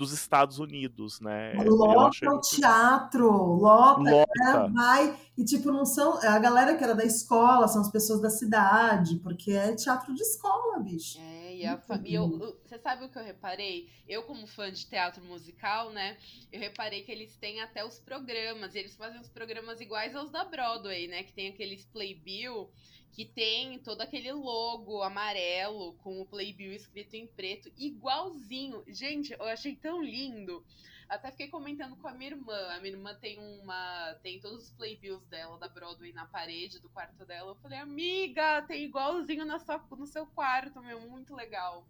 [0.02, 1.54] dos Estados Unidos, né?
[1.64, 4.68] Lota o teatro, lota, lota.
[4.74, 8.32] Vai e tipo não são a galera que era da escola, são as pessoas da
[8.32, 11.20] cidade, porque é teatro de escola, bicho.
[11.20, 12.20] É, e a família,
[12.66, 13.88] você sabe o que eu reparei?
[14.08, 16.18] Eu como fã de teatro musical, né?
[16.52, 20.43] Eu reparei que eles têm até os programas, eles fazem os programas iguais aos da
[20.43, 21.22] Broadway, né?
[21.22, 22.72] Que tem aqueles playbill
[23.12, 28.84] que tem todo aquele logo amarelo com o Playbill escrito em preto, igualzinho.
[28.88, 30.66] Gente, eu achei tão lindo.
[31.09, 32.57] Até fiquei comentando com a minha irmã.
[32.70, 34.16] A minha irmã tem uma.
[34.24, 37.51] tem todos os playbills dela da Broadway na parede do quarto dela.
[37.51, 41.86] Eu falei, amiga, tem igualzinho na sua, no seu quarto, meu, muito legal.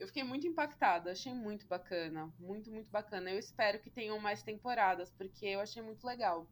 [0.00, 3.30] Eu fiquei muito impactada, achei muito bacana, muito, muito bacana.
[3.30, 6.46] Eu espero que tenham mais temporadas, porque eu achei muito legal.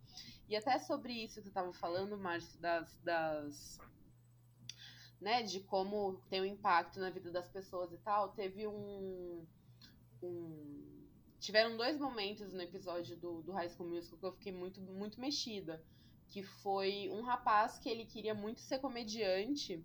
[0.48, 3.80] E até sobre isso que você estava falando, Márcio, das, das
[5.22, 9.46] né, de como tem um impacto na vida das pessoas e tal, teve um,
[10.20, 10.82] um
[11.38, 15.20] tiveram dois momentos no episódio do, do High School Musical que eu fiquei muito, muito
[15.20, 15.82] mexida.
[16.28, 19.84] Que foi um rapaz que ele queria muito ser comediante.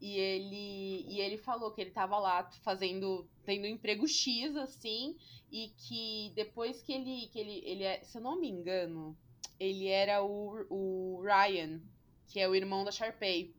[0.00, 5.16] E ele, e ele falou que ele tava lá fazendo, tendo um emprego X, assim,
[5.50, 9.16] e que depois que ele, que ele, ele é, se eu não me engano,
[9.58, 11.80] ele era o, o Ryan,
[12.28, 13.54] que é o irmão da Sharpay.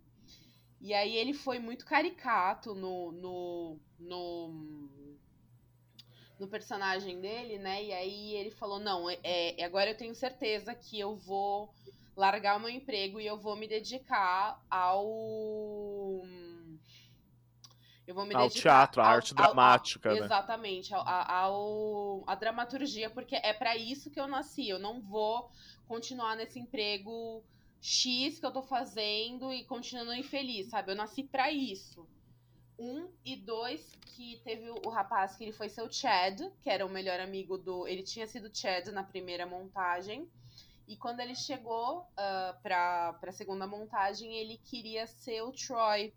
[0.80, 4.90] E aí ele foi muito caricato no, no, no,
[6.40, 7.84] no personagem dele, né?
[7.84, 11.74] E aí ele falou: não, é, é, agora eu tenho certeza que eu vou
[12.16, 16.24] largar o meu emprego e eu vou me dedicar ao.
[18.06, 20.26] Eu vou me ao dedicar teatro, à arte dramática, ao, né?
[20.26, 24.70] Exatamente, ao, ao, à dramaturgia, porque é para isso que eu nasci.
[24.70, 25.50] Eu não vou
[25.88, 27.44] continuar nesse emprego
[27.82, 30.92] X que eu tô fazendo e continuando infeliz, sabe?
[30.92, 32.08] Eu nasci para isso.
[32.80, 36.90] Um e dois, que teve o rapaz que ele foi seu Chad, que era o
[36.90, 37.88] melhor amigo do.
[37.88, 40.30] Ele tinha sido Chad na primeira montagem.
[40.88, 46.14] E quando ele chegou uh, pra, pra segunda montagem, ele queria ser o Troy.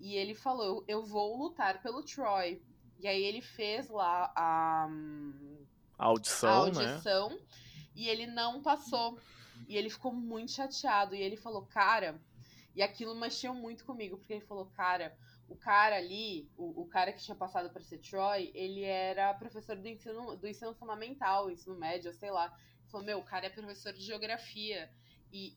[0.00, 2.62] E ele falou: Eu vou lutar pelo Troy.
[2.98, 4.88] E aí ele fez lá a,
[5.98, 7.38] a audição, a audição né?
[7.96, 9.18] e ele não passou.
[9.68, 11.14] E ele ficou muito chateado.
[11.14, 12.20] E ele falou, cara.
[12.74, 15.14] E aquilo mexeu muito comigo, porque ele falou, cara,
[15.46, 19.76] o cara ali, o, o cara que tinha passado para ser Troy, ele era professor
[19.76, 22.46] do ensino, do ensino fundamental, ensino médio, sei lá.
[22.46, 24.90] Ele falou, meu, o cara é professor de geografia.
[25.30, 25.54] E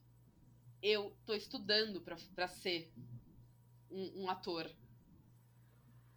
[0.82, 2.92] eu tô estudando para ser
[3.90, 4.70] um, um ator.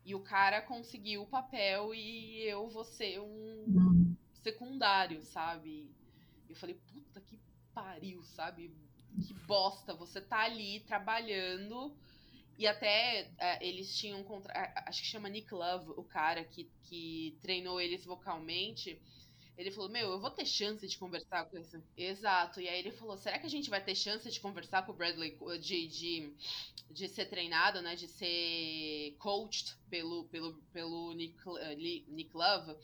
[0.05, 4.17] E o cara conseguiu o papel e eu vou ser um uhum.
[4.33, 5.95] secundário, sabe?
[6.49, 7.39] Eu falei, puta que
[7.83, 8.73] pariu, sabe?
[9.27, 11.95] Que bosta, você tá ali trabalhando.
[12.59, 14.53] E até é, eles tinham contra.
[14.87, 19.01] Acho que chama Nick Love, o cara que, que treinou eles vocalmente.
[19.57, 21.81] Ele falou: Meu, eu vou ter chance de conversar com esse.
[21.97, 22.61] Exato.
[22.61, 24.95] E aí ele falou: Será que a gente vai ter chance de conversar com o
[24.95, 25.39] Bradley?
[25.61, 26.33] De, de,
[26.91, 27.95] de ser treinado, né?
[27.95, 32.77] De ser coached pelo, pelo, pelo Nick, uh, Nick Love?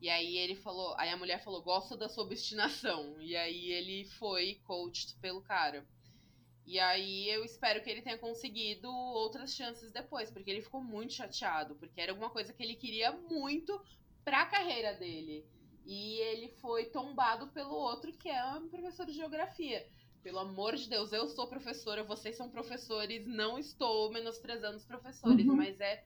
[0.00, 3.20] E aí ele falou, aí a mulher falou, gosto da sua obstinação.
[3.20, 5.86] E aí ele foi coached pelo cara.
[6.64, 11.14] E aí eu espero que ele tenha conseguido outras chances depois, porque ele ficou muito
[11.14, 13.80] chateado, porque era alguma coisa que ele queria muito
[14.22, 15.44] pra carreira dele.
[15.86, 19.88] E ele foi tombado pelo outro que é um professor de geografia.
[20.22, 25.46] Pelo amor de Deus, eu sou professora, vocês são professores, não estou menosprezando os professores,
[25.46, 25.56] uhum.
[25.56, 26.04] mas é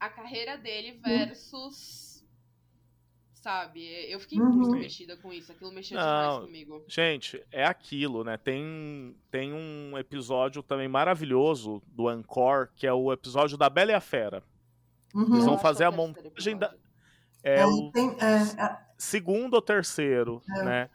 [0.00, 2.11] a carreira dele versus
[3.42, 3.84] sabe?
[4.08, 4.50] Eu fiquei uhum.
[4.50, 6.84] muito mexida com isso, aquilo mexeu Não, demais comigo.
[6.86, 8.36] Gente, é aquilo, né?
[8.36, 13.94] Tem, tem um episódio também maravilhoso do Encore, que é o episódio da Bela e
[13.94, 14.44] a Fera.
[15.12, 15.34] Uhum.
[15.34, 16.72] Eles vão fazer a montagem da.
[17.42, 18.78] É, é o tem, é, é...
[18.96, 20.62] segundo ou terceiro, é.
[20.62, 20.90] né?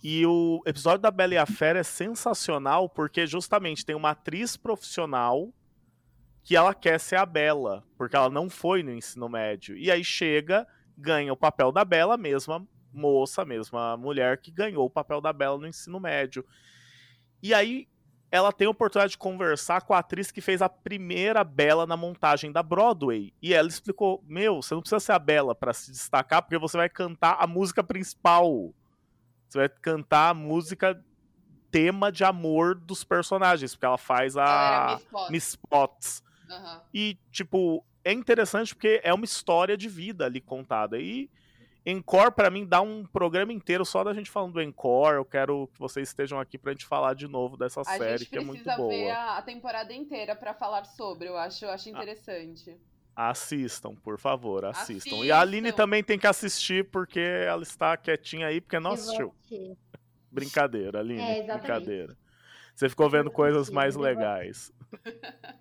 [0.00, 4.56] E o episódio da Bela e a Fera é sensacional porque justamente tem uma atriz
[4.56, 5.52] profissional
[6.44, 9.76] que ela quer ser a Bela, porque ela não foi no ensino médio.
[9.76, 10.64] E aí chega
[10.98, 15.20] ganha o papel da Bela, a mesma moça, a mesma mulher que ganhou o papel
[15.20, 16.44] da Bela no ensino médio.
[17.42, 17.88] E aí
[18.30, 21.96] ela tem a oportunidade de conversar com a atriz que fez a primeira Bela na
[21.96, 23.32] montagem da Broadway.
[23.40, 26.76] E ela explicou: Meu, você não precisa ser a Bela para se destacar, porque você
[26.76, 28.74] vai cantar a música principal.
[29.48, 31.02] Você vai cantar a música
[31.70, 34.98] tema de amor dos personagens, porque ela faz a
[35.30, 36.22] Miss Potts.
[36.48, 36.80] Uhum.
[36.92, 40.98] E, tipo, é interessante porque é uma história de vida ali contada.
[40.98, 41.30] E
[41.84, 45.16] Encore, para mim, dá um programa inteiro só da gente falando do Encore.
[45.16, 48.36] Eu quero que vocês estejam aqui pra gente falar de novo dessa a série, que
[48.36, 48.74] é muito boa.
[48.74, 52.76] A gente precisa ver a, temporada inteira para falar sobre, eu acho, eu acho interessante.
[53.16, 54.96] Assistam, por favor, assistam.
[54.96, 55.24] assistam.
[55.24, 59.34] E a Aline também tem que assistir, porque ela está quietinha aí, porque não assistiu.
[60.30, 62.16] Brincadeira, Aline, é, brincadeira.
[62.74, 64.72] Você ficou vendo coisas mais legais.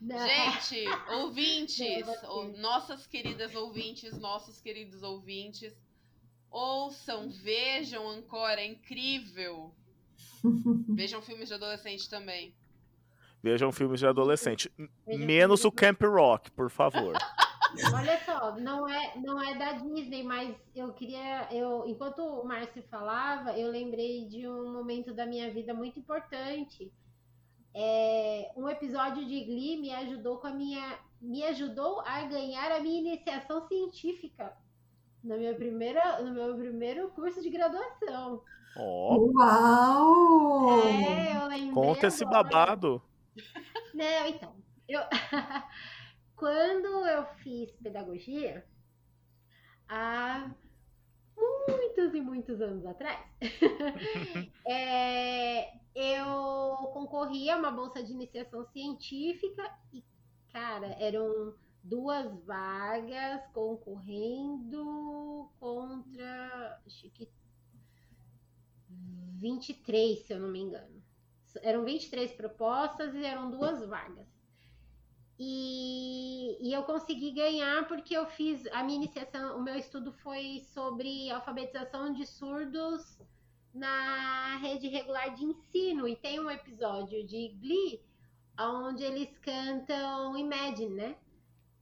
[0.00, 5.74] Gente, ouvintes, ou, nossas queridas ouvintes, nossos queridos ouvintes,
[6.50, 9.74] ouçam, vejam Ancora, é incrível.
[10.88, 12.54] Vejam filmes de adolescente também.
[13.42, 14.72] Vejam filmes de adolescente.
[15.06, 17.14] Vejam Menos o Camp Rock, por favor.
[17.94, 21.46] Olha só, não é, não é da Disney, mas eu queria.
[21.52, 26.90] Eu, enquanto o Márcio falava, eu lembrei de um momento da minha vida muito importante
[27.74, 32.80] é, um episódio de Glee me ajudou com a minha me ajudou a ganhar a
[32.80, 34.56] minha iniciação científica
[35.22, 38.42] na minha primeira no meu primeiro curso de graduação.
[38.76, 39.32] Oh.
[39.34, 40.80] Uau!
[40.80, 43.02] É, eu lembrei Conta esse babado.
[43.94, 44.54] Não, então,
[44.88, 45.00] eu
[46.34, 48.64] quando eu fiz pedagogia
[49.88, 50.50] há
[51.68, 53.24] muitos e muitos anos atrás,
[54.66, 60.04] é, eu concorri a uma bolsa de iniciação científica e,
[60.52, 67.28] cara, eram duas vagas concorrendo contra, acho que
[69.40, 71.02] 23, se eu não me engano.
[71.62, 74.29] Eram 23 propostas e eram duas vagas.
[75.42, 80.60] E, e, eu consegui ganhar porque eu fiz a minha iniciação, o meu estudo foi
[80.74, 83.18] sobre alfabetização de surdos
[83.72, 86.06] na rede regular de ensino.
[86.06, 88.02] E tem um episódio de Glee
[88.58, 91.16] onde eles cantam Imagine, né?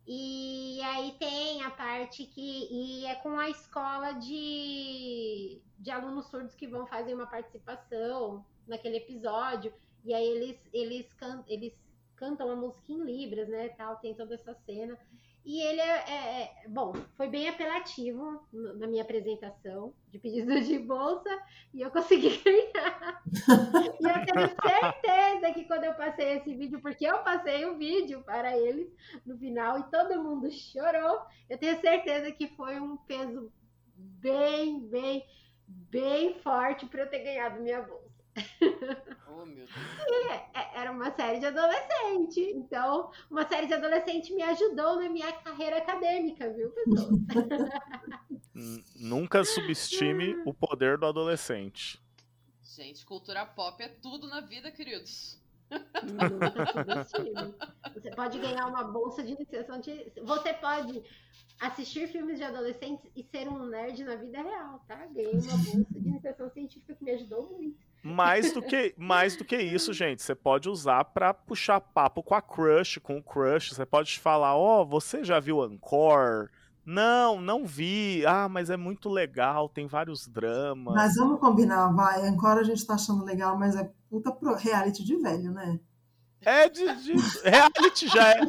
[0.06, 6.54] E aí tem a parte que e é com a escola de de alunos surdos
[6.54, 9.74] que vão fazer uma participação naquele episódio.
[10.04, 11.16] E aí eles, eles,
[11.48, 11.87] eles
[12.18, 13.68] cantam a música em Libras, né?
[13.70, 14.98] Tal, tem toda essa cena.
[15.48, 20.78] E ele é, é, é, bom, foi bem apelativo na minha apresentação de pedido de
[20.78, 21.30] bolsa
[21.72, 23.22] e eu consegui ganhar.
[23.98, 28.22] e eu tenho certeza que quando eu passei esse vídeo, porque eu passei o vídeo
[28.24, 28.92] para eles
[29.24, 33.50] no final e todo mundo chorou, eu tenho certeza que foi um peso
[33.96, 35.24] bem, bem,
[35.66, 37.97] bem forte para eu ter ganhado minha bolsa.
[39.28, 39.70] Oh, meu Deus.
[40.06, 42.40] E é, era uma série de adolescente.
[42.40, 47.10] Então, uma série de adolescente me ajudou na minha carreira acadêmica, viu, pessoal?
[48.96, 52.00] Nunca subestime o poder do adolescente.
[52.62, 55.38] Gente, cultura pop é tudo na vida, queridos.
[57.94, 59.80] Você pode ganhar uma bolsa de iniciação.
[59.80, 60.12] De...
[60.22, 61.02] Você pode
[61.60, 65.06] assistir filmes de adolescentes e ser um nerd na vida real, tá?
[65.06, 67.87] Ganhei uma bolsa de iniciação científica que me ajudou muito.
[68.14, 72.34] Mais do que, mais do que isso, gente, você pode usar para puxar papo com
[72.34, 73.74] a crush, com o crush.
[73.74, 76.48] Você pode falar, ó, oh, você já viu Encore?
[76.84, 78.24] Não, não vi.
[78.26, 80.94] Ah, mas é muito legal, tem vários dramas.
[80.94, 82.26] Mas vamos combinar, vai.
[82.26, 85.78] Encore a gente tá achando legal, mas é puta pro reality de velho, né?
[86.40, 88.40] É de, de reality já é,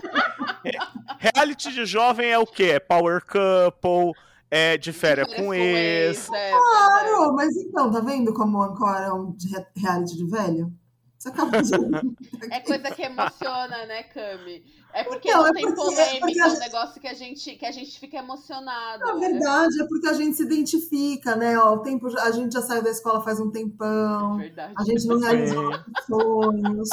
[0.64, 1.32] é.
[1.34, 2.72] Reality de jovem é o quê?
[2.76, 4.14] É Power Couple,
[4.52, 6.30] é de férias com ex.
[6.32, 7.34] É, claro, é.
[7.34, 9.36] mas então, tá vendo como o Encore é um
[9.76, 10.74] reality de velho?
[11.18, 11.70] Você acabou de...
[12.50, 14.64] É coisa que emociona, né, Cami?
[14.94, 17.66] É porque então, não é tem porque, polêmica, é um negócio que a, gente, que
[17.66, 19.06] a gente fica emocionado.
[19.06, 19.30] Na né?
[19.30, 21.60] verdade, é porque a gente se identifica, né?
[21.60, 24.38] Ó, o tempo, a gente já saiu da escola faz um tempão.
[24.38, 24.74] Verdade.
[24.78, 25.72] A gente não realizou
[26.08, 26.90] sonhos,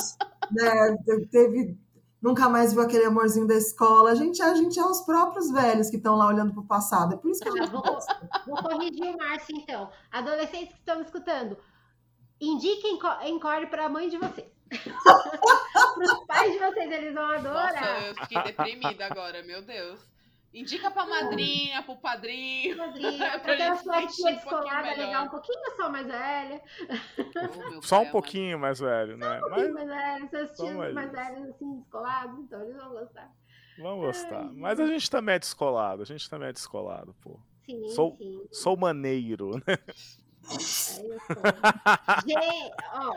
[0.50, 0.96] né?
[1.30, 1.78] Teve
[2.26, 4.10] nunca mais viu aquele amorzinho da escola.
[4.10, 7.14] A gente, a gente é os próprios velhos que estão lá olhando para o passado.
[7.14, 7.70] É por isso que a gente.
[7.70, 9.88] vou, vou corrigir o Márcio, então.
[10.10, 11.56] Adolescentes que estão escutando,
[12.40, 14.50] indiquem encore para a mãe de vocês.
[14.68, 17.72] para os pais de vocês, eles vão adorar.
[17.72, 20.00] Nossa, eu fiquei deprimida agora, meu Deus.
[20.56, 22.78] Indica pra madrinha, pro padrinho.
[22.78, 26.62] Madrinha, pra aquela sua tia descolada um legal, um pouquinho só mais velha.
[27.76, 29.26] Oh, só um pouquinho mais velho, né?
[29.26, 29.86] Só um pouquinho Mas...
[29.86, 33.32] mais velho, seus tios mais velhos, assim, descolados, então eles vão gostar.
[33.78, 34.40] Vão gostar.
[34.44, 37.38] Ai, Mas a gente também é descolado, a gente também é descolado, pô.
[37.66, 38.48] Sim, sou, sim.
[38.50, 39.76] sou maneiro, né?
[42.26, 43.14] Gente, ó.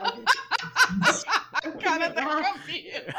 [1.80, 3.14] Cara da Camila.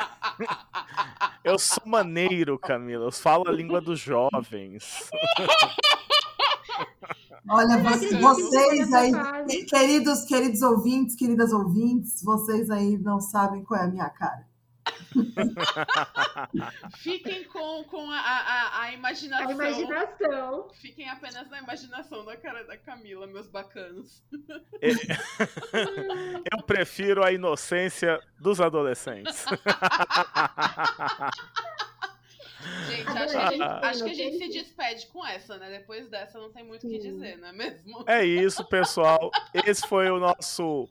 [1.43, 3.05] Eu sou maneiro, Camila.
[3.05, 5.09] Eu falo a língua dos jovens.
[7.49, 9.11] Olha, vocês aí,
[9.65, 14.50] queridos, queridos ouvintes, queridas ouvintes, vocês aí não sabem qual é a minha cara.
[16.97, 19.49] Fiquem com, com a, a, a, imaginação.
[19.49, 20.69] A imaginação.
[20.73, 24.23] Fiquem apenas na imaginação da cara da Camila, meus bacanos.
[24.81, 24.89] É.
[26.51, 29.45] Eu prefiro a inocência dos adolescentes.
[32.87, 35.79] Gente, acho que, a gente, acho que a gente se despede com essa, né?
[35.79, 38.03] Depois dessa não tem muito o que dizer, não é mesmo?
[38.07, 39.31] É isso, pessoal.
[39.65, 40.87] Esse foi o nosso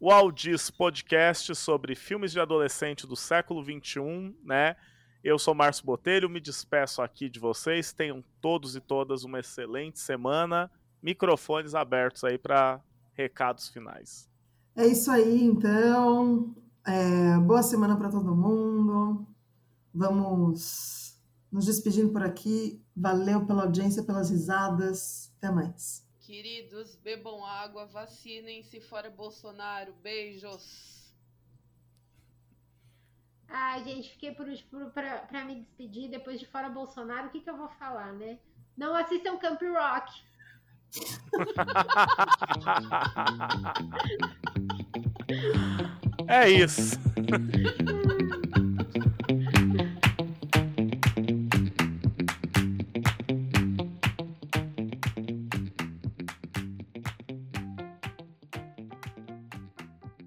[0.00, 4.74] o Aldis Podcast sobre filmes de adolescente do século XXI, né?
[5.22, 7.92] Eu sou Márcio Botelho, me despeço aqui de vocês.
[7.92, 10.70] Tenham todos e todas uma excelente semana.
[11.02, 12.80] Microfones abertos aí para
[13.12, 14.26] recados finais.
[14.74, 16.54] É isso aí, então.
[16.86, 19.26] É, boa semana para todo mundo.
[19.92, 21.20] Vamos
[21.52, 22.82] nos despedindo por aqui.
[22.96, 25.30] Valeu pela audiência, pelas risadas.
[25.36, 26.09] Até mais.
[26.30, 29.92] Queridos, bebam água, vacinem-se fora Bolsonaro.
[29.94, 31.12] Beijos.
[33.48, 36.08] Ai, gente, fiquei para me despedir.
[36.08, 38.38] Depois de fora Bolsonaro, o que, que eu vou falar, né?
[38.76, 40.22] Não assistam Camp Rock.
[46.28, 46.96] é isso.